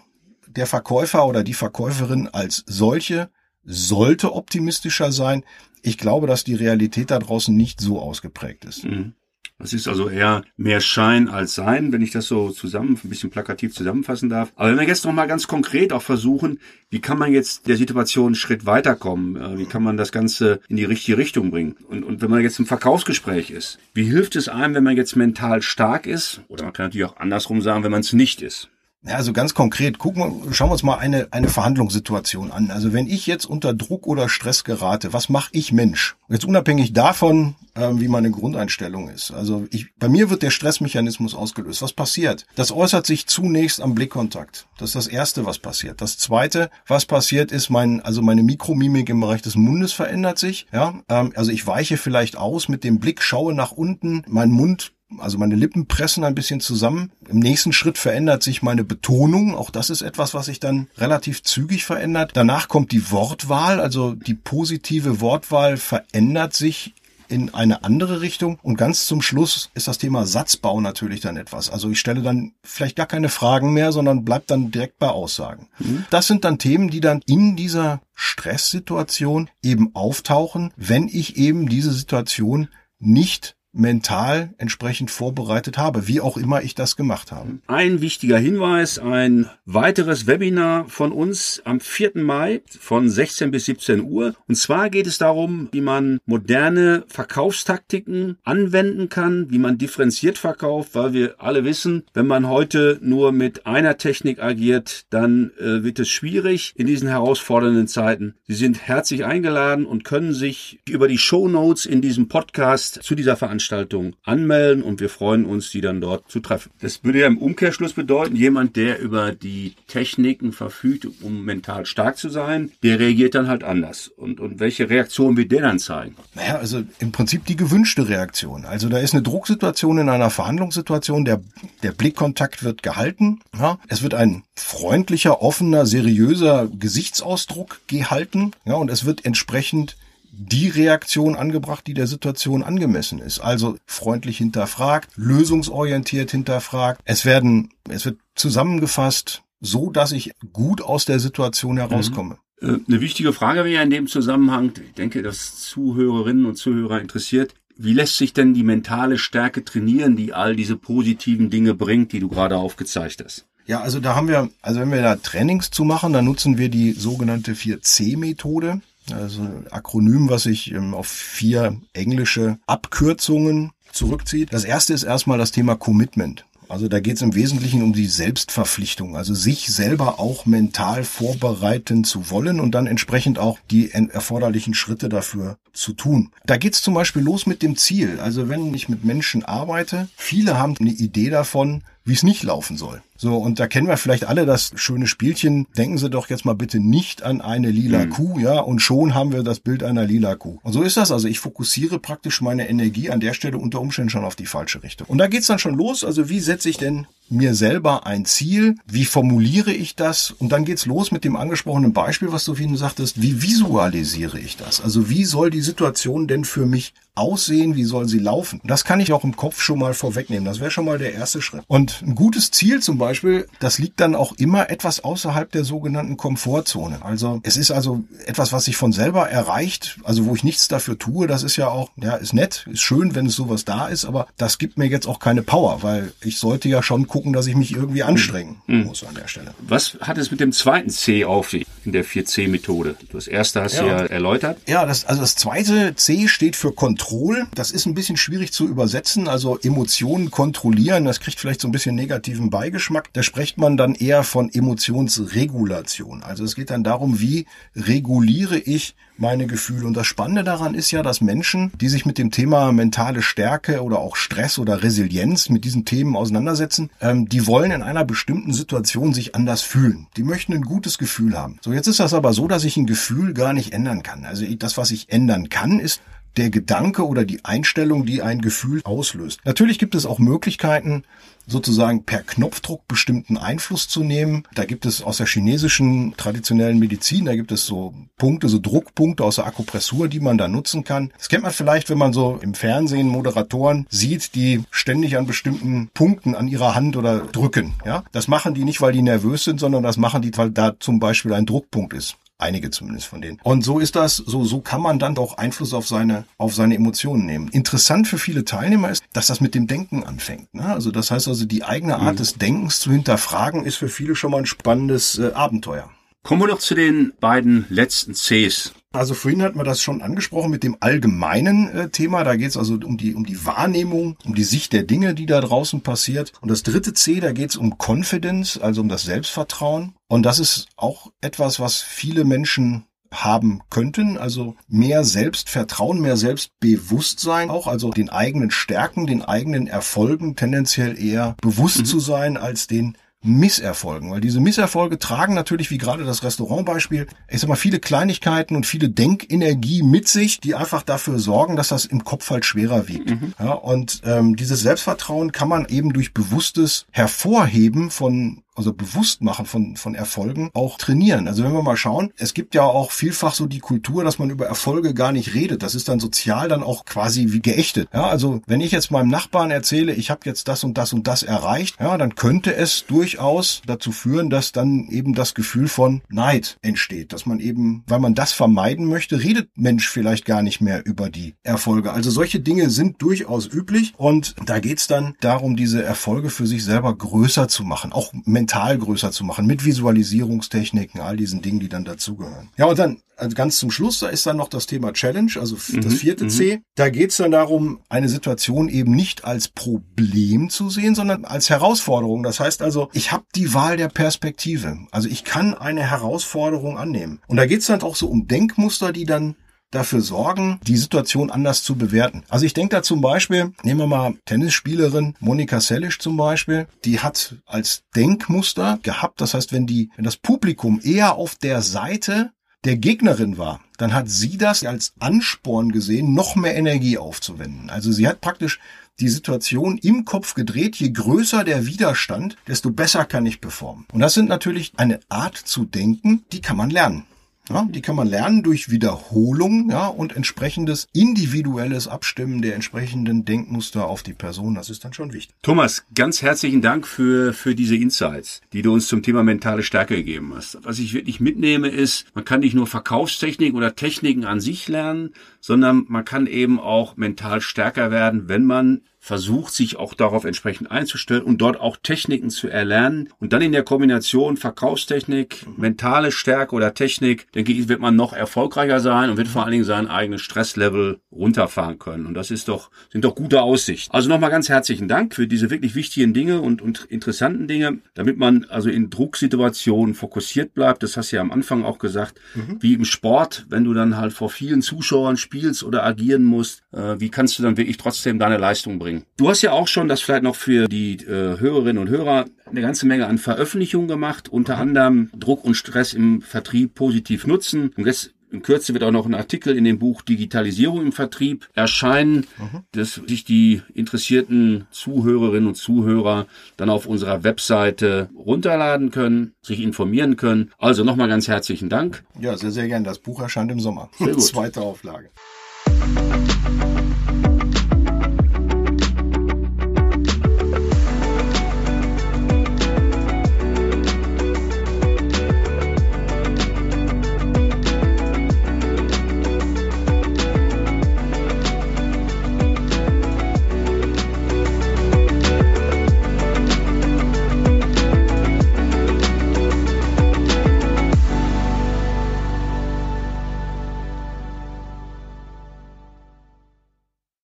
der 0.57 0.67
Verkäufer 0.67 1.27
oder 1.27 1.45
die 1.45 1.55
Verkäuferin 1.55 2.29
als 2.29 2.65
solche 2.67 3.31
sollte 3.65 4.35
optimistischer 4.35 5.13
sein. 5.13 5.45
Ich 5.83 5.99
glaube, 5.99 6.27
dass 6.27 6.45
die 6.45 6.55
Realität 6.55 7.11
da 7.11 7.19
draußen 7.19 7.55
nicht 7.57 7.81
so 7.81 8.01
ausgeprägt 8.01 8.65
ist. 8.65 8.85
Mhm. 8.85 9.15
Das 9.63 9.73
ist 9.73 9.87
also 9.87 10.09
eher 10.09 10.43
mehr 10.57 10.81
Schein 10.81 11.29
als 11.29 11.55
Sein, 11.55 11.93
wenn 11.93 12.03
ich 12.03 12.11
das 12.11 12.27
so 12.27 12.51
zusammen, 12.51 12.99
ein 13.03 13.09
bisschen 13.09 13.31
plakativ 13.31 13.73
zusammenfassen 13.75 14.29
darf. 14.29 14.53
Aber 14.57 14.71
wenn 14.71 14.79
wir 14.79 14.89
jetzt 14.89 15.05
noch 15.05 15.13
mal 15.13 15.27
ganz 15.27 15.47
konkret 15.47 15.93
auch 15.93 16.03
versuchen, 16.03 16.59
wie 16.91 17.01
kann 17.01 17.17
man 17.17 17.33
jetzt 17.33 17.69
der 17.69 17.77
Situation 17.77 18.27
einen 18.27 18.35
Schritt 18.35 18.67
weiterkommen? 18.67 19.37
Äh, 19.37 19.59
wie 19.59 19.67
kann 19.67 19.85
man 19.85 19.97
das 19.97 20.11
Ganze 20.11 20.59
in 20.69 20.79
die 20.79 20.85
richtige 20.85 21.17
Richtung 21.17 21.53
bringen? 21.53 21.77
Und, 21.89 22.03
und 22.03 22.23
wenn 22.23 22.31
man 22.31 22.43
jetzt 22.43 22.59
im 22.59 22.67
Verkaufsgespräch 22.67 23.51
ist, 23.51 23.79
wie 23.95 24.03
hilft 24.03 24.35
es 24.35 24.49
einem, 24.49 24.75
wenn 24.75 24.83
man 24.83 24.97
jetzt 24.97 25.15
mental 25.15 25.63
stark 25.63 26.09
ist? 26.09 26.41
Oder 26.49 26.65
man 26.65 26.73
kann 26.73 26.87
natürlich 26.87 27.07
auch 27.07 27.19
andersrum 27.19 27.63
sagen, 27.63 27.85
wenn 27.85 27.93
man 27.93 28.01
es 28.01 28.13
nicht 28.13 28.43
ist. 28.43 28.69
Ja, 29.05 29.17
also 29.17 29.33
ganz 29.33 29.55
konkret, 29.55 29.99
gucken 29.99 30.45
wir, 30.45 30.55
schauen 30.55 30.69
wir 30.69 30.75
uns 30.75 30.85
mal 30.85 30.97
eine, 30.97 31.27
eine 31.33 31.49
Verhandlungssituation 31.49 32.53
an. 32.53 32.71
Also 32.71 32.93
wenn 32.93 33.09
ich 33.09 33.27
jetzt 33.27 33.47
unter 33.47 33.75
Druck 33.75 34.07
oder 34.07 34.29
Stress 34.29 34.63
gerate, 34.63 35.13
was 35.13 35.29
mache 35.29 35.51
ich 35.53 35.73
Mensch? 35.73 36.17
Jetzt 36.29 36.45
unabhängig 36.45 36.93
davon, 36.93 37.57
ähm, 37.75 38.01
wie 38.01 38.07
meine 38.07 38.31
Grundeinstellung 38.31 39.09
ist. 39.09 39.33
Also 39.33 39.67
ich, 39.71 39.89
bei 39.99 40.09
mir 40.09 40.31
wird 40.31 40.43
der 40.43 40.51
Stressmechanismus 40.51 41.35
ausgelöst. 41.35 41.83
Was 41.83 41.93
passiert? 41.93 42.47
Das 42.55 42.71
äußert 42.71 43.05
sich 43.05 43.27
zunächst 43.27 43.81
am 43.81 43.97
Blickkontakt. 43.97 44.69
Das 44.79 44.91
ist 44.91 44.95
das 44.95 45.09
Erste, 45.09 45.47
was 45.47 45.59
passiert. 45.59 46.01
Das 46.01 46.17
Zweite, 46.17 46.71
was 46.87 47.05
passiert, 47.05 47.51
ist 47.51 47.71
mein, 47.71 48.01
also 48.03 48.23
meine 48.23 48.45
Mikromimik 48.45 49.09
im 49.09 49.21
Bereich 49.21 49.43
des 49.43 49.57
Mundes 49.57 49.93
verändert 49.93 50.39
sich. 50.39 50.69
Ja, 50.73 51.03
ähm, 51.09 51.33
also 51.35 51.51
ich 51.51 51.67
weiche 51.67 51.97
vielleicht 51.97 52.37
aus 52.37 52.69
mit 52.69 52.85
dem 52.85 53.01
Blick, 53.01 53.21
schaue 53.21 53.53
nach 53.53 53.73
unten, 53.73 54.23
mein 54.29 54.51
Mund 54.51 54.93
also 55.19 55.39
meine 55.39 55.55
Lippen 55.55 55.87
pressen 55.87 56.25
ein 56.25 56.35
bisschen 56.35 56.61
zusammen. 56.61 57.11
Im 57.29 57.39
nächsten 57.39 57.73
Schritt 57.73 57.99
verändert 57.99 58.43
sich 58.43 58.63
meine 58.63 58.85
Betonung. 58.85 59.55
Auch 59.55 59.71
das 59.71 59.91
ist 59.91 60.03
etwas, 60.03 60.35
was 60.35 60.47
sich 60.47 60.61
dann 60.61 60.89
relativ 60.99 61.43
zügig 61.43 61.85
verändert. 61.85 62.33
Danach 62.35 62.69
kommt 62.69 62.93
die 62.93 63.11
Wortwahl, 63.11 63.81
also 63.81 64.15
die 64.15 64.35
positive 64.35 65.21
Wortwahl 65.21 65.77
verändert 65.77 66.55
sich 66.55 66.95
in 67.33 67.55
eine 67.55 67.83
andere 67.83 68.21
Richtung. 68.21 68.59
Und 68.63 68.77
ganz 68.77 69.07
zum 69.07 69.23
Schluss 69.23 69.71
ist 69.75 69.89
das 69.89 69.99
Thema 69.99 70.27
Satzbau 70.27 70.81
natürlich 70.81 71.21
dann 71.21 71.37
etwas. 71.37 71.71
Also 71.71 71.91
ich 71.91 71.99
stelle 71.99 72.23
dann 72.23 72.53
vielleicht 72.63 72.95
gar 72.95 73.07
keine 73.07 73.31
Fragen 73.31 73.73
mehr, 73.73 73.91
sondern 73.91 74.25
bleib 74.25 74.47
dann 74.49 74.71
direkt 74.71 74.99
bei 74.99 75.09
Aussagen. 75.09 75.69
Mhm. 75.79 76.05
Das 76.11 76.27
sind 76.27 76.45
dann 76.45 76.59
Themen, 76.59 76.91
die 76.91 77.01
dann 77.01 77.23
in 77.27 77.57
dieser 77.57 78.03
Stresssituation 78.15 79.49
eben 79.63 79.95
auftauchen, 79.95 80.73
wenn 80.77 81.09
ich 81.09 81.37
eben 81.37 81.69
diese 81.69 81.93
Situation 81.93 82.69
nicht 82.99 83.57
mental 83.73 84.51
entsprechend 84.59 85.11
vorbereitet 85.11 85.79
habe, 85.79 86.07
wie 86.07 86.21
auch 86.21 86.37
immer 86.37 86.63
ich 86.63 86.75
das 86.75 86.97
gemacht 86.97 87.33
habe. 87.33 87.59
Ein 87.67 88.01
wichtiger 88.01 88.39
Hinweis, 88.39 88.99
ein 88.99 89.49
weiteres 89.65 90.27
Webinar 90.27 90.87
von 90.89 91.11
uns 91.13 91.63
am 91.65 91.81
4. 91.81 92.13
Mai 92.17 92.63
von 92.79 93.09
16 93.09 93.51
bis 93.51 93.65
17 93.65 94.03
Uhr. 94.03 94.35
Und 94.47 94.57
zwar 94.57 94.91
geht 94.91 95.07
es 95.07 95.19
darum, 95.19 95.69
wie 95.73 95.81
man 95.81 96.21
moderne 96.27 97.05
Verkaufstaktiken 97.09 98.37
anwenden 98.45 99.09
kann, 99.09 99.51
wie 99.51 99.59
man 99.59 99.79
differenziert 99.79 100.39
verkauft, 100.39 100.91
weil 100.95 101.13
wir 101.13 101.37
alle 101.39 101.65
wissen, 101.65 102.05
wenn 102.13 102.27
man 102.27 102.49
heute 102.49 102.99
nur 103.03 103.33
mit 103.33 103.67
einer 103.67 103.97
Technik 103.97 104.43
agiert, 104.43 105.07
dann 105.11 105.51
äh, 105.59 105.83
wird 105.83 105.99
es 105.99 106.09
schwierig 106.09 106.75
in 106.77 106.87
diesen 106.87 107.09
herausfordernden 107.09 107.89
Zeiten. 107.89 108.35
Sie 108.47 108.55
sind 108.55 108.87
herzlich 108.87 109.25
eingeladen 109.25 109.87
und 109.87 110.05
können 110.05 110.35
sich 110.35 110.81
über 110.89 111.09
die 111.09 111.19
Show 111.19 111.49
Notes 111.49 111.87
in 111.87 112.03
diesem 112.03 112.29
Podcast 112.29 113.03
zu 113.03 113.15
dieser 113.15 113.37
Veranstaltung 113.37 113.62
Veranstaltung 113.63 114.15
anmelden 114.25 114.83
und 114.83 115.01
wir 115.01 115.09
freuen 115.09 115.45
uns, 115.45 115.71
die 115.71 115.81
dann 115.81 116.01
dort 116.01 116.31
zu 116.31 116.41
treffen. 116.41 116.71
Das 116.81 117.05
würde 117.05 117.21
ja 117.21 117.27
im 117.27 117.39
Umkehrschluss 117.39 117.93
bedeuten, 117.93 118.35
jemand, 118.35 118.77
der 118.77 118.99
über 118.99 119.33
die 119.33 119.75
Techniken 119.87 120.53
verfügt, 120.53 121.07
um 121.23 121.45
mental 121.45 121.87
stark 121.87 122.17
zu 122.17 122.29
sein, 122.29 122.73
der 122.83 122.99
reagiert 122.99 123.35
dann 123.35 123.49
halt 123.49 123.63
anders. 123.63 124.09
Und, 124.09 124.41
und 124.41 124.61
welche 124.61 124.91
Reaktion 124.91 125.37
wird 125.37 125.53
der 125.53 125.63
dann 125.63 125.79
zeigen? 125.79 126.17
Naja, 126.35 126.57
also 126.57 126.83
im 126.99 127.13
Prinzip 127.13 127.47
die 127.47 127.57
gewünschte 127.57 128.09
Reaktion. 128.09 128.65
Also 128.65 128.89
da 128.89 128.99
ist 128.99 129.15
eine 129.15 129.23
Drucksituation 129.23 129.99
in 129.99 130.09
einer 130.09 130.31
Verhandlungssituation, 130.31 131.25
der, 131.25 131.41
der 131.83 131.93
Blickkontakt 131.93 132.65
wird 132.65 132.83
gehalten. 132.83 133.41
Ja, 133.57 133.79
es 133.89 134.03
wird 134.03 134.15
ein 134.15 134.43
freundlicher, 134.57 135.41
offener, 135.43 135.87
seriöser 135.87 136.69
Gesichtsausdruck 136.69 137.81
gehalten. 137.87 138.53
Ja, 138.65 138.75
und 138.75 138.91
es 138.91 139.05
wird 139.05 139.25
entsprechend 139.25 139.97
die 140.33 140.69
Reaktion 140.69 141.37
angebracht, 141.37 141.87
die 141.87 141.95
der 141.95 142.07
Situation 142.07 142.63
angemessen 142.63 143.19
ist. 143.19 143.39
Also 143.39 143.77
freundlich 143.87 144.39
hinterfragt, 144.39 145.11
lösungsorientiert 145.17 146.31
hinterfragt. 146.31 147.01
Es 147.05 147.25
werden, 147.25 147.69
es 147.89 148.07
wird 148.07 148.19
zusammengefasst, 148.35 149.43
so 149.61 149.91
dass 149.91 150.11
ich 150.13 150.33
gut 150.53 150.81
aus 150.81 151.05
der 151.05 151.21
Situation 151.21 151.77
herauskomme. 151.77 152.39
Mhm. 152.61 152.85
Eine 152.89 153.01
wichtige 153.01 153.33
Frage 153.33 153.65
wäre 153.65 153.83
in 153.83 153.91
dem 153.91 154.07
Zusammenhang, 154.07 154.73
ich 154.85 154.95
denke, 154.95 155.23
dass 155.23 155.61
Zuhörerinnen 155.61 156.47
und 156.47 156.57
Zuhörer 156.57 157.01
interessiert, 157.01 157.55
wie 157.77 157.93
lässt 157.93 158.17
sich 158.17 158.33
denn 158.33 158.55
die 158.55 158.63
mentale 158.63 159.19
Stärke 159.19 159.65
trainieren, 159.65 160.15
die 160.17 160.33
all 160.33 160.55
diese 160.55 160.77
positiven 160.77 161.51
Dinge 161.51 161.75
bringt, 161.75 162.13
die 162.13 162.21
du 162.21 162.29
gerade 162.29 162.57
aufgezeigt 162.57 163.23
hast? 163.25 163.47
Ja, 163.67 163.81
also 163.81 164.01
da 164.01 164.15
haben 164.15 164.29
wir, 164.29 164.51
also 164.61 164.81
wenn 164.81 164.91
wir 164.91 165.03
da 165.03 165.17
Trainings 165.17 165.71
zu 165.71 165.85
machen, 165.85 166.13
dann 166.13 166.25
nutzen 166.25 166.59
wir 166.59 166.69
die 166.69 166.93
sogenannte 166.93 167.53
4C-Methode. 167.55 168.81
Also 169.11 169.43
ein 169.43 169.67
Akronym, 169.71 170.29
was 170.29 170.45
sich 170.45 170.73
ähm, 170.73 170.95
auf 170.95 171.09
vier 171.09 171.81
englische 171.93 172.59
Abkürzungen 172.67 173.73
zurückzieht. 173.91 174.53
Das 174.53 174.65
erste 174.65 174.95
ist 174.95 175.03
erstmal 175.03 175.39
das 175.39 175.51
Thema 175.51 175.75
Commitment. 175.77 176.45
Also 176.73 176.89
da 176.89 177.01
geht 177.01 177.17
es 177.17 177.23
im 177.23 177.35
Wesentlichen 177.35 177.83
um 177.83 177.93
die 177.93 178.07
Selbstverpflichtung, 178.07 179.15
also 179.15 179.35
sich 179.35 179.67
selber 179.67 180.19
auch 180.19 180.47
mental 180.47 181.05
vorbereiten 181.05 182.03
zu 182.03 182.31
wollen 182.31 182.61
und 182.61 182.71
dann 182.71 182.87
entsprechend 182.87 183.39
auch 183.39 183.59
die 183.71 183.91
erforderlichen 183.91 184.73
Schritte 184.73 185.11
dafür 185.11 185.59
zu 185.75 185.93
tun. 185.93 186.31
Da 186.47 186.57
geht 186.57 186.73
es 186.73 186.81
zum 186.81 186.95
Beispiel 186.95 187.21
los 187.21 187.45
mit 187.45 187.63
dem 187.63 187.77
Ziel. 187.77 188.21
Also 188.21 188.49
wenn 188.49 188.73
ich 188.73 188.89
mit 188.89 189.05
Menschen 189.05 189.45
arbeite, 189.45 190.09
viele 190.17 190.59
haben 190.59 190.75
eine 190.81 190.93
Idee 190.93 191.29
davon, 191.29 191.83
wie 192.07 192.15
es 192.15 192.23
nicht 192.23 192.43
laufen 192.43 192.79
soll. 192.79 193.03
So, 193.23 193.37
und 193.37 193.61
da 193.61 193.69
kennen 193.69 193.87
wir 193.87 193.97
vielleicht 193.99 194.25
alle 194.25 194.47
das 194.47 194.73
schöne 194.75 195.07
Spielchen. 195.07 195.69
Denken 195.77 195.97
Sie 195.97 196.11
doch 196.11 196.29
jetzt 196.29 196.45
mal 196.45 196.57
bitte 196.57 196.81
nicht 196.81 197.23
an 197.23 197.41
eine 197.41 197.71
lila 197.71 198.07
mhm. 198.07 198.11
Kuh, 198.11 198.41
ja, 198.41 198.59
und 198.59 198.81
schon 198.81 199.15
haben 199.15 199.31
wir 199.31 199.45
das 199.45 199.61
Bild 199.61 199.85
einer 199.85 200.05
lila 200.05 200.35
Kuh. 200.35 200.59
Und 200.65 200.73
so 200.73 200.83
ist 200.83 200.97
das. 200.97 201.13
Also 201.13 201.29
ich 201.29 201.39
fokussiere 201.39 202.01
praktisch 202.01 202.41
meine 202.41 202.69
Energie 202.69 203.11
an 203.11 203.21
der 203.21 203.33
Stelle 203.33 203.59
unter 203.59 203.81
Umständen 203.81 204.11
schon 204.11 204.25
auf 204.25 204.35
die 204.35 204.47
falsche 204.47 204.83
Richtung. 204.83 205.07
Und 205.07 205.19
da 205.19 205.29
geht's 205.29 205.47
dann 205.47 205.61
schon 205.61 205.77
los. 205.77 206.03
Also 206.03 206.29
wie 206.29 206.41
setze 206.41 206.69
ich 206.69 206.79
denn 206.79 207.07
mir 207.33 207.55
selber 207.55 208.07
ein 208.07 208.25
Ziel? 208.25 208.77
Wie 208.87 209.05
formuliere 209.05 209.73
ich 209.73 209.97
das? 209.97 210.33
Und 210.33 210.51
dann 210.51 210.65
geht's 210.65 210.87
los 210.87 211.13
mit 211.13 211.25
dem 211.25 211.37
angesprochenen 211.37 211.93
Beispiel, 211.93 212.33
was 212.33 212.45
du 212.45 212.55
vorhin 212.55 212.77
sagtest. 212.77 213.23
Wie 213.23 213.43
visualisiere 213.43 214.39
ich 214.39 214.57
das? 214.57 214.81
Also 214.81 215.09
wie 215.09 215.25
soll 215.25 215.51
die 215.51 215.63
Situation 215.63 216.27
denn 216.27 216.45
für 216.45 216.67
mich 216.67 216.93
aussehen? 217.15 217.77
Wie 217.77 217.85
soll 217.85 218.09
sie 218.09 218.19
laufen? 218.19 218.61
Das 218.65 218.85
kann 218.85 219.01
ich 219.01 219.13
auch 219.13 219.25
im 219.25 219.37
Kopf 219.37 219.61
schon 219.61 219.79
mal 219.79 219.95
vorwegnehmen. 219.95 220.45
Das 220.45 220.61
wäre 220.61 220.71
schon 220.71 220.85
mal 220.85 220.99
der 220.99 221.15
erste 221.15 221.43
Schritt. 221.43 221.63
Und 221.67 222.03
ein 222.03 222.15
gutes 222.15 222.51
Ziel 222.51 222.81
zum 222.81 222.99
Beispiel, 222.99 223.12
das 223.61 223.79
liegt 223.79 224.01
dann 224.01 224.15
auch 224.15 224.33
immer 224.39 224.71
etwas 224.71 225.05
außerhalb 225.05 225.51
der 225.51 225.65
sogenannten 225.65 226.17
Komfortzone. 226.17 227.05
Also 227.05 227.41
es 227.43 227.57
ist 227.57 227.71
also 227.71 228.05
etwas, 228.27 228.53
was 228.53 228.65
sich 228.65 228.77
von 228.77 228.93
selber 228.93 229.29
erreicht, 229.29 229.99
also 230.05 230.27
wo 230.27 230.35
ich 230.35 230.45
nichts 230.45 230.69
dafür 230.69 230.99
tue. 230.99 231.27
Das 231.27 231.43
ist 231.43 231.57
ja 231.57 231.69
auch, 231.69 231.91
ja, 231.97 232.15
ist 232.17 232.33
nett, 232.33 232.67
ist 232.71 232.81
schön, 232.81 233.15
wenn 233.15 233.27
es 233.27 233.35
sowas 233.35 233.65
da 233.65 233.89
ist, 233.89 234.05
aber 234.05 234.27
das 234.37 234.59
gibt 234.59 234.79
mir 234.79 234.87
jetzt 234.87 235.07
auch 235.07 235.19
keine 235.19 235.43
Power, 235.43 235.83
weil 235.83 236.13
ich 236.23 236.39
sollte 236.39 236.69
ja 236.69 236.83
schon 236.83 237.07
gucken, 237.07 237.33
dass 237.33 237.47
ich 237.47 237.57
mich 237.57 237.75
irgendwie 237.75 238.03
anstrengen 238.03 238.63
mhm. 238.67 238.85
muss 238.85 239.05
an 239.05 239.15
der 239.15 239.29
Stelle. 239.29 239.55
Was 239.61 239.99
hat 240.01 240.19
es 240.19 240.31
mit 240.31 240.41
dem 240.41 240.53
zweiten 240.53 240.91
C 240.91 241.25
auf 241.25 241.51
sich 241.51 241.67
in 241.85 241.93
der 241.93 242.05
4C-Methode? 242.05 242.97
Das 243.13 243.27
erste 243.27 243.63
hast 243.63 243.79
du 243.79 243.85
ja. 243.85 244.03
ja 244.03 244.07
erläutert. 244.07 244.59
Ja, 244.67 244.87
das, 244.87 245.05
also 245.05 245.21
das 245.21 245.37
zweite 245.37 245.95
C 245.95 246.29
steht 246.29 246.57
für 246.57 246.73
Kontrolle. 246.73 247.03
Kontroll. 247.03 247.47
Das 247.55 247.71
ist 247.71 247.87
ein 247.87 247.95
bisschen 247.95 248.17
schwierig 248.17 248.53
zu 248.53 248.67
übersetzen. 248.67 249.29
Also 249.29 249.59
Emotionen 249.59 250.31
kontrollieren, 250.31 251.05
das 251.05 251.21
kriegt 251.21 251.39
vielleicht 251.39 251.61
so 251.61 251.69
ein 251.69 251.73
bisschen 251.73 251.95
negativen 251.95 252.51
Beigeschmack. 252.51 253.02
Da 253.13 253.23
spricht 253.23 253.59
man 253.59 253.77
dann 253.77 253.95
eher 253.95 254.23
von 254.23 254.53
Emotionsregulation. 254.53 256.23
Also 256.23 256.45
es 256.45 256.55
geht 256.55 256.71
dann 256.71 256.85
darum, 256.85 257.21
wie 257.21 257.47
reguliere 257.77 258.59
ich 258.59 258.95
meine 259.17 259.47
Gefühle. 259.47 259.87
Und 259.87 259.97
das 259.97 260.07
Spannende 260.07 260.45
daran 260.45 260.75
ist 260.75 260.91
ja, 260.91 261.03
dass 261.03 261.21
Menschen, 261.21 261.73
die 261.81 261.89
sich 261.89 262.07
mit 262.07 262.19
dem 262.19 262.31
Thema 262.31 262.73
mentale 262.73 263.23
Stärke 263.23 263.83
oder 263.83 263.99
auch 263.99 264.17
Stress 264.17 264.59
oder 264.59 264.83
Resilienz 264.83 265.49
mit 265.49 265.65
diesen 265.65 265.85
Themen 265.85 266.17
auseinandersetzen, 266.17 266.91
ähm, 267.01 267.29
die 267.29 267.47
wollen 267.47 267.71
in 267.71 267.83
einer 267.83 268.05
bestimmten 268.05 268.53
Situation 268.53 269.15
sich 269.15 269.35
anders 269.35 269.63
fühlen. 269.63 270.09
Die 270.17 270.25
möchten 270.25 270.53
ein 270.53 270.63
gutes 270.63 270.99
Gefühl 270.99 271.39
haben. 271.39 271.59
So, 271.63 271.73
jetzt 271.73 271.87
ist 271.87 272.01
das 272.01 272.15
aber 272.15 272.33
so, 272.33 272.49
dass 272.49 272.65
ich 272.65 272.77
ein 272.77 272.87
Gefühl 272.87 273.33
gar 273.35 273.53
nicht 273.53 273.73
ändern 273.73 274.03
kann. 274.03 274.25
Also 274.25 274.45
das, 274.57 274.77
was 274.77 274.91
ich 274.91 275.11
ändern 275.11 275.49
kann, 275.49 275.79
ist 275.79 276.01
der 276.37 276.51
Gedanke 276.51 277.07
oder 277.07 277.25
die 277.25 277.45
Einstellung, 277.45 278.07
die 278.07 278.23
ein 278.23 278.41
Gefühl 278.41 278.81
auslöst. 278.85 279.41
Natürlich 279.45 279.79
gibt 279.79 279.95
es 279.95 280.07
auch 280.07 280.19
Möglichkeiten, 280.19 281.05
sozusagen 281.47 282.05
per 282.05 282.21
Knopfdruck 282.21 282.87
bestimmten 282.87 283.37
Einfluss 283.37 283.89
zu 283.89 284.05
nehmen. 284.05 284.45
Da 284.55 284.65
gibt 284.65 284.87
es 284.87 285.03
aus 285.03 285.17
der 285.19 285.27
chinesischen 285.27 286.15
traditionellen 286.17 286.79
Medizin, 286.79 287.25
da 287.25 287.35
gibt 287.35 287.53
es 287.53 287.67
so 287.67 287.95
Punkte, 288.17 288.49
so 288.49 288.59
Druckpunkte 288.59 289.25
aus 289.25 289.37
der 289.37 289.47
Akupressur, 289.47 290.09
die 290.09 290.21
man 290.21 290.39
da 290.39 290.49
nutzen 290.49 290.85
kann. 290.85 291.13
Das 291.19 291.29
kennt 291.29 291.43
man 291.43 291.53
vielleicht, 291.53 291.91
wenn 291.91 291.99
man 291.99 292.13
so 292.13 292.39
im 292.41 292.55
Fernsehen 292.55 293.09
Moderatoren 293.09 293.87
sieht, 293.91 294.35
die 294.35 294.63
ständig 294.71 295.17
an 295.17 295.27
bestimmten 295.27 295.91
Punkten 295.95 296.35
an 296.35 296.49
ihrer 296.49 296.75
Hand 296.75 296.97
oder 296.97 297.21
drücken. 297.21 297.75
Ja, 297.85 298.05
das 298.13 298.29
machen 298.29 298.55
die 298.55 298.65
nicht, 298.65 298.81
weil 298.81 298.93
die 298.93 299.03
nervös 299.03 299.45
sind, 299.45 299.61
sondern 299.61 299.83
das 299.83 299.97
machen 299.97 300.23
die, 300.23 300.37
weil 300.37 300.51
da 300.51 300.79
zum 300.79 301.01
Beispiel 301.01 301.33
ein 301.33 301.47
Druckpunkt 301.47 301.93
ist. 301.93 302.17
Einige 302.43 302.71
zumindest 302.71 303.07
von 303.07 303.23
denen. 303.23 303.39
Und 303.43 303.63
so 303.63 303.79
ist 303.79 303.97
das, 303.97 304.17
so, 304.17 304.45
so 304.45 304.61
kann 304.61 304.81
man 304.81 304.99
dann 304.99 305.17
auch 305.17 305.39
Einfluss 305.39 305.73
auf 305.75 305.87
seine, 305.87 306.25
auf 306.39 306.55
seine 306.55 306.75
Emotionen 306.75 307.25
nehmen. 307.25 307.49
Interessant 307.49 308.09
für 308.09 308.19
viele 308.19 308.45
Teilnehmer 308.45 308.91
ist, 308.91 309.05
dass 309.13 309.29
das 309.29 309.41
mit 309.41 309.55
dem 309.55 309.67
Denken 309.67 310.03
anfängt. 310.03 310.53
Ne? 310.55 310.65
Also 310.65 310.91
das 310.91 311.11
heißt 311.11 311.29
also, 311.29 311.45
die 311.45 311.65
eigene 311.65 311.97
Art 311.97 312.15
mhm. 312.15 312.19
des 312.19 312.35
Denkens 312.35 312.81
zu 312.81 312.91
hinterfragen, 312.91 313.65
ist 313.65 313.77
für 313.77 313.89
viele 313.89 314.17
schon 314.17 314.33
mal 314.33 314.39
ein 314.39 314.47
spannendes 314.47 315.19
äh, 315.19 315.33
Abenteuer. 315.33 315.89
Kommen 316.25 316.43
wir 316.43 316.49
doch 316.49 316.59
zu 316.59 316.75
den 316.75 317.13
beiden 317.21 317.67
letzten 317.69 318.15
Cs. 318.15 318.73
Also 318.93 319.15
vorhin 319.15 319.43
hat 319.43 319.57
man 319.57 319.65
das 319.65 319.83
schon 319.83 320.03
angesprochen 320.03 320.51
mit 320.51 320.63
dem 320.63 320.77
allgemeinen 320.81 321.69
äh, 321.69 321.89
Thema. 321.89 322.25
Da 322.25 322.37
geht 322.37 322.51
es 322.51 322.57
also 322.57 322.75
um 322.75 322.97
die, 322.97 323.15
um 323.15 323.25
die 323.25 323.45
Wahrnehmung, 323.45 324.17
um 324.25 324.35
die 324.35 324.45
Sicht 324.45 324.73
der 324.73 324.83
Dinge, 324.83 325.15
die 325.15 325.27
da 325.27 325.41
draußen 325.41 325.81
passiert. 325.81 326.33
Und 326.41 326.51
das 326.51 326.63
dritte 326.63 326.93
C, 326.93 327.21
da 327.21 327.33
geht 327.33 327.51
es 327.51 327.57
um 327.57 327.77
Confidence, 327.79 328.59
also 328.59 328.81
um 328.81 328.89
das 328.89 329.03
Selbstvertrauen. 329.03 329.95
Und 330.09 330.25
das 330.25 330.39
ist 330.39 330.69
auch 330.77 331.11
etwas, 331.21 331.59
was 331.59 331.81
viele 331.81 332.25
Menschen 332.25 332.85
haben 333.13 333.61
könnten, 333.71 334.17
also 334.17 334.57
mehr 334.69 335.05
Selbstvertrauen, 335.05 336.01
mehr 336.01 336.17
Selbstbewusstsein 336.17 337.51
auch, 337.51 337.67
also 337.67 337.91
den 337.91 338.09
eigenen 338.09 338.51
Stärken, 338.51 339.07
den 339.07 339.23
eigenen 339.23 339.67
Erfolgen 339.67 340.35
tendenziell 340.35 340.99
eher 340.99 341.37
bewusst 341.41 341.81
mhm. 341.81 341.85
zu 341.85 342.01
sein 342.01 342.37
als 342.37 342.67
den 342.67 342.97
Misserfolgen, 343.23 344.11
weil 344.11 344.21
diese 344.21 344.41
Misserfolge 344.41 344.99
tragen 344.99 345.35
natürlich, 345.35 345.71
wie 345.71 345.79
gerade 345.79 346.05
das 346.05 346.25
Restaurantbeispiel, 346.25 347.07
ich 347.29 347.41
sag 347.41 347.49
mal, 347.49 347.57
viele 347.57 347.79
Kleinigkeiten 347.79 348.57
und 348.57 348.67
viele 348.67 348.89
Denkenergie 348.89 349.83
mit 349.83 350.09
sich, 350.09 350.41
die 350.41 350.55
einfach 350.55 350.83
dafür 350.83 351.19
sorgen, 351.19 351.57
dass 351.57 351.69
das 351.69 351.85
im 351.85 352.05
Kopf 352.05 352.31
halt 352.31 352.45
schwerer 352.45 352.89
wiegt. 352.89 353.11
Mhm. 353.11 353.35
Ja, 353.39 353.53
und 353.53 354.03
ähm, 354.05 354.35
dieses 354.37 354.61
Selbstvertrauen 354.61 355.31
kann 355.33 355.49
man 355.49 355.67
eben 355.67 355.93
durch 355.93 356.13
bewusstes 356.13 356.87
Hervorheben 356.91 357.91
von 357.91 358.43
also 358.55 358.73
bewusst 358.73 359.23
machen 359.23 359.47
von, 359.47 359.77
von 359.77 359.95
Erfolgen, 359.95 360.51
auch 360.55 360.77
trainieren. 360.79 361.29
Also 361.29 361.45
wenn 361.45 361.53
wir 361.53 361.63
mal 361.63 361.77
schauen, 361.77 362.13
es 362.17 362.35
gibt 362.35 362.55
ja 362.55 362.63
auch 362.63 362.91
vielfach 362.91 363.35
so 363.35 363.47
die 363.47 363.61
Kultur, 363.61 364.05
dass 364.05 364.19
man 364.19 364.31
über 364.31 364.47
Erfolge 364.47 364.95
gar 364.95 365.13
nicht 365.13 365.35
redet. 365.35 365.63
Das 365.63 365.75
ist 365.75 365.89
dann 365.89 366.01
sozial 366.01 366.49
dann 366.49 366.63
auch 366.63 366.85
quasi 366.85 367.33
wie 367.33 367.41
geächtet. 367.41 367.89
Ja, 367.93 368.07
also 368.09 368.43
wenn 368.47 368.61
ich 368.61 368.73
jetzt 368.73 368.91
meinem 368.91 369.09
Nachbarn 369.09 369.51
erzähle, 369.51 369.95
ich 369.95 370.11
habe 370.11 370.21
jetzt 370.25 370.49
das 370.49 370.65
und 370.65 370.77
das 370.79 370.93
und 370.93 371.07
das 371.07 371.23
erreicht, 371.23 371.77
ja, 371.81 371.97
dann 371.97 372.15
könnte 372.15 372.55
es 372.55 372.87
durchaus 372.87 373.63
dazu 373.67 373.93
führen, 373.93 374.31
dass 374.31 374.53
dann 374.53 374.89
eben 374.89 375.15
das 375.15 375.35
Gefühl 375.35 375.69
von 375.69 376.03
Neid 376.09 376.59
entsteht. 376.63 377.13
Dass 377.13 377.27
man 377.27 377.41
eben, 377.41 377.85
weil 377.87 378.01
man 378.01 378.15
das 378.15 378.33
vermeiden 378.33 378.87
möchte, 378.87 379.23
redet 379.23 379.49
Mensch 379.57 379.89
vielleicht 379.89 380.25
gar 380.25 380.43
nicht 380.43 380.61
mehr 380.61 380.85
über 380.85 381.11
die 381.11 381.35
Erfolge. 381.43 381.93
Also 381.93 382.11
solche 382.11 382.41
Dinge 382.41 382.71
sind 382.71 383.01
durchaus 383.01 383.47
üblich 383.47 383.95
und 383.97 384.35
da 384.45 384.59
geht's 384.59 384.87
dann 384.87 385.15
darum, 385.21 385.57
diese 385.57 385.83
Erfolge 385.83 386.31
für 386.31 386.47
sich 386.47 386.65
selber 386.65 386.95
größer 386.95 387.49
zu 387.49 387.65
machen. 387.65 387.93
Auch 387.93 388.13
mental 388.43 388.77
größer 388.77 389.13
zu 389.13 389.25
machen, 389.25 389.47
mit 389.47 389.65
Visualisierungstechniken, 389.65 391.01
all 391.01 391.17
diesen 391.17 391.43
Dingen, 391.43 391.61
die 391.61 391.69
dann 391.69 391.85
dazugehören. 391.85 392.49
Ja, 392.57 392.67
und 392.67 392.79
dann 392.79 393.03
also 393.17 393.37
ganz 393.37 393.59
zum 393.59 393.71
Schluss, 393.71 394.01
da 394.01 394.09
ist 394.09 394.27
dann 394.27 394.37
noch 394.37 394.49
das 394.49 394.67
Thema 394.67 394.93
Challenge, 394.93 395.31
also 395.39 395.55
das 395.55 395.69
mhm, 395.71 395.91
vierte 395.91 396.27
C. 396.27 396.57
Mhm. 396.57 396.63
Da 396.75 396.91
geht 396.91 397.11
es 397.11 397.19
dann 397.19 397.31
darum, 397.31 397.79
eine 397.89 398.09
Situation 398.09 398.69
eben 398.69 398.93
nicht 398.93 399.25
als 399.25 399.47
Problem 399.47 400.51
zu 400.51 400.71
sehen, 400.71 400.97
sondern 400.97 401.25
als 401.25 401.49
Herausforderung. 401.49 402.25
Das 402.25 402.41
heißt 402.41 402.63
also, 402.63 402.89
ich 402.93 403.13
habe 403.13 403.25
die 403.37 403.55
Wahl 403.55 403.77
der 403.77 403.89
Perspektive. 403.89 404.77
Also 404.91 405.09
ich 405.09 405.23
kann 405.23 405.55
eine 405.55 405.89
Herausforderung 405.89 406.79
annehmen. 406.79 407.21
Und 407.29 407.37
da 407.37 407.47
geht 407.47 407.61
es 407.61 407.67
dann 407.67 407.83
auch 407.83 407.95
so 407.95 408.09
um 408.09 408.27
Denkmuster, 408.27 408.93
die 408.93 409.05
dann 409.05 409.37
dafür 409.73 410.01
sorgen, 410.01 410.61
die 410.67 410.77
Situation 410.77 411.31
anders 411.31 411.65
zu 411.65 411.75
bewerten. 411.75 412.23
Also 412.29 412.47
ich 412.47 412.55
denke 412.55 412.77
da 412.77 412.83
zum 412.83 413.01
Beispiel, 413.01 413.53
nehmen 413.65 413.81
wir 413.81 413.87
mal 413.89 414.15
Tennisspielerin 414.27 415.15
Monika 415.19 415.61
Sellisch 415.61 415.99
zum 415.99 416.17
Beispiel, 416.17 416.69
die 416.85 417.01
hat 417.01 417.37
als 417.47 417.83
Denkmuster 417.97 418.79
gehabt, 418.83 419.21
das 419.21 419.35
heißt, 419.35 419.53
wenn 419.53 419.67
die, 419.67 419.91
wenn 419.97 420.05
das 420.05 420.17
Publikum 420.17 420.81
eher 420.83 421.17
auf 421.17 421.35
der 421.35 421.63
Seite 421.63 422.31
der 422.65 422.77
Gegnerin 422.77 423.39
war, 423.39 423.61
dann 423.77 423.93
hat 423.93 424.09
sie 424.09 424.39
das 424.39 424.65
als 424.65 424.93
Ansporn 425.01 425.73
gesehen, 425.73 426.15
noch 426.15 426.37
mehr 426.37 426.55
Energie 426.55 426.99
aufzuwenden. 426.99 427.71
Also 427.71 427.91
sie 427.91 428.07
hat 428.07 428.21
praktisch 428.21 428.61
die 429.01 429.09
Situation 429.09 429.79
im 429.79 430.05
Kopf 430.05 430.35
gedreht. 430.35 430.77
Je 430.77 430.91
größer 430.91 431.45
der 431.45 431.67
Widerstand, 431.67 432.37
desto 432.47 432.71
besser 432.71 433.05
kann 433.05 433.27
ich 433.27 433.41
performen. 433.41 433.87
Und 433.93 434.01
das 434.01 434.15
sind 434.15 434.29
natürlich 434.29 434.73
eine 434.77 435.01
Art 435.09 435.37
zu 435.37 435.65
denken, 435.65 436.25
die 436.31 436.41
kann 436.41 436.57
man 436.57 436.71
lernen. 436.71 437.05
Ja, 437.49 437.67
die 437.69 437.83
kann 437.83 437.97
man 437.97 438.07
lernen 438.07 438.45
durch 438.45 438.71
Wiederholung 438.71 439.69
ja, 439.69 439.89
und 439.89 440.15
entsprechendes 440.15 440.87
individuelles 440.93 441.89
Abstimmen 441.89 442.41
der 442.41 442.55
entsprechenden 442.55 443.25
Denkmuster 443.25 443.87
auf 443.87 444.05
die 444.05 444.13
Person. 444.13 444.55
Das 444.55 444.71
ist 444.71 444.85
dann 444.85 444.93
schon 444.93 445.13
wichtig. 445.13 445.35
Thomas, 445.43 445.85
ganz 445.93 446.23
herzlichen 446.23 446.63
Dank 446.63 446.87
für, 446.87 447.33
für 447.33 447.57
diese 447.57 447.75
Insights, 447.75 448.43
die 448.53 448.63
du 448.63 448.73
uns 448.73 448.87
zum 448.87 449.03
Thema 449.03 449.25
mentale 449.25 449.65
Stärke 449.65 449.97
gegeben 449.97 450.33
hast. 450.37 450.59
Was 450.63 450.79
ich 450.79 450.95
wirklich 450.95 451.19
mitnehme 451.19 451.69
ist, 451.69 452.07
man 452.15 452.25
kann 452.25 452.41
nicht 452.41 452.55
nur 452.55 452.69
Verkaufstechnik 452.69 453.55
oder 453.55 453.75
Techniken 453.75 454.25
an 454.25 454.41
sich 454.41 454.69
lernen, 454.69 455.11
sondern 455.41 455.85
man 455.89 456.05
kann 456.05 456.29
eben 456.29 456.61
auch 456.61 456.97
mental 456.97 457.41
stärker 457.41 457.91
werden, 457.91 458.29
wenn 458.29 458.45
man 458.45 458.83
versucht, 459.03 459.53
sich 459.53 459.77
auch 459.77 459.95
darauf 459.95 460.23
entsprechend 460.25 460.71
einzustellen 460.71 461.25
und 461.25 461.39
dort 461.39 461.59
auch 461.59 461.77
Techniken 461.77 462.31
zu 462.31 462.47
erlernen. 462.47 463.09
Und 463.19 463.33
dann 463.33 463.43
in 463.43 463.51
der 463.51 463.65
Kombination 463.65 464.37
Verkaufstechnik, 464.37 465.45
mentale 465.57 466.13
Stärke 466.13 466.55
oder 466.55 466.73
Technik, 466.73 467.27
denke 467.33 467.53
ich, 467.53 467.69
wird 467.69 467.81
man 467.81 467.97
noch 467.97 468.13
erfolgreicher 468.13 468.79
sein 468.79 469.11
und 469.11 469.17
wird 469.17 469.27
vor 469.27 469.43
allen 469.43 469.51
Dingen 469.51 469.65
sein 469.65 469.89
eigenes 469.89 470.21
Stresslevel 470.21 471.01
runterfahren 471.11 471.81
können. 471.81 472.07
Und 472.07 472.15
das 472.15 472.31
ist 472.31 472.47
doch, 472.47 472.71
sind 472.93 473.05
doch 473.05 473.17
gute 473.17 473.43
Aussichten. 473.43 473.93
Also 473.93 474.09
nochmal 474.09 474.31
ganz 474.31 474.49
herzlichen 474.49 474.87
Dank 474.87 475.17
für 475.17 475.27
diese 475.27 475.51
wirklich 475.51 475.75
wichtigen 475.75 476.15
Dinge 476.15 476.41
und, 476.41 476.63
und 476.63 476.85
interessanten 476.89 477.49
Dinge, 477.49 477.79
damit 477.95 478.19
man 478.19 478.47
also 478.51 478.71
in 478.71 478.89
Drucksituationen 478.89 479.97
fokussiert 479.97 480.55
bleibt. 480.55 480.85
Das 480.85 480.97
hast 480.97 481.11
du 481.11 481.17
ja 481.17 481.23
am 481.23 481.33
Anfang 481.33 481.65
auch 481.65 481.81
gesagt, 481.81 482.21
mhm. 482.37 482.59
wie 482.61 482.75
im 482.75 482.85
Sport, 482.85 483.47
wenn 483.49 483.65
du 483.65 483.75
dann 483.75 483.97
halt 483.97 484.13
vor 484.13 484.31
vielen 484.31 484.63
Zuschauern 484.63 485.17
spielst 485.17 485.65
oder 485.65 485.85
agieren 485.85 486.23
musst, 486.23 486.63
äh, 486.71 487.01
wie 487.01 487.11
kannst 487.11 487.37
du 487.37 487.43
dann 487.43 487.57
wirklich 487.57 487.79
trotzdem 487.79 488.21
deine 488.21 488.37
Leistung 488.37 488.79
bringen? 488.79 488.92
Bringen. 488.93 489.07
Du 489.17 489.29
hast 489.29 489.43
ja 489.43 489.53
auch 489.53 489.69
schon 489.69 489.89
das 489.89 490.01
vielleicht 490.01 490.23
noch 490.23 490.37
für 490.37 490.69
die 490.69 490.97
äh, 490.97 491.39
Hörerinnen 491.39 491.79
und 491.79 491.89
Hörer 491.89 492.27
eine 492.47 492.61
ganze 492.61 492.87
Menge 492.87 493.07
an 493.07 493.19
Veröffentlichungen 493.19 493.89
gemacht, 493.89 494.29
unter 494.29 494.59
anderem 494.59 495.11
Druck 495.17 495.45
und 495.45 495.55
Stress 495.55 495.95
im 495.95 496.23
Vertrieb 496.23 496.75
positiv 496.75 497.27
nutzen. 497.27 497.73
Und 497.77 497.87
jetzt 497.87 498.13
in 498.31 498.41
Kürze 498.41 498.73
wird 498.73 498.83
auch 498.83 498.93
noch 498.93 499.05
ein 499.05 499.15
Artikel 499.15 499.55
in 499.59 499.65
dem 499.65 499.79
Buch 499.79 500.01
Digitalisierung 500.01 500.81
im 500.81 500.93
Vertrieb 500.93 501.49
erscheinen, 501.53 502.27
mhm. 502.39 502.61
dass 502.73 502.95
sich 502.95 503.25
die 503.25 503.61
interessierten 503.75 504.67
Zuhörerinnen 504.71 505.49
und 505.49 505.57
Zuhörer 505.57 506.27
dann 506.57 506.71
auf 506.71 506.87
unserer 506.87 507.25
Webseite 507.25 508.09
runterladen 508.17 508.91
können, 508.91 509.35
sich 509.43 509.61
informieren 509.61 510.17
können. 510.17 510.51
Also 510.57 510.83
nochmal 510.83 511.09
ganz 511.09 511.29
herzlichen 511.29 511.69
Dank. 511.69 512.05
Ja, 512.19 512.35
sehr, 512.39 512.53
sehr 512.53 512.69
gern. 512.69 512.85
Das 512.85 513.01
Buch 513.01 513.21
erscheint 513.21 513.51
im 513.51 513.61
Sommer. 513.61 513.91
Sehr 513.99 514.15
gut. 514.15 514.23
Zweite 514.23 514.63
Auflage. 514.63 515.11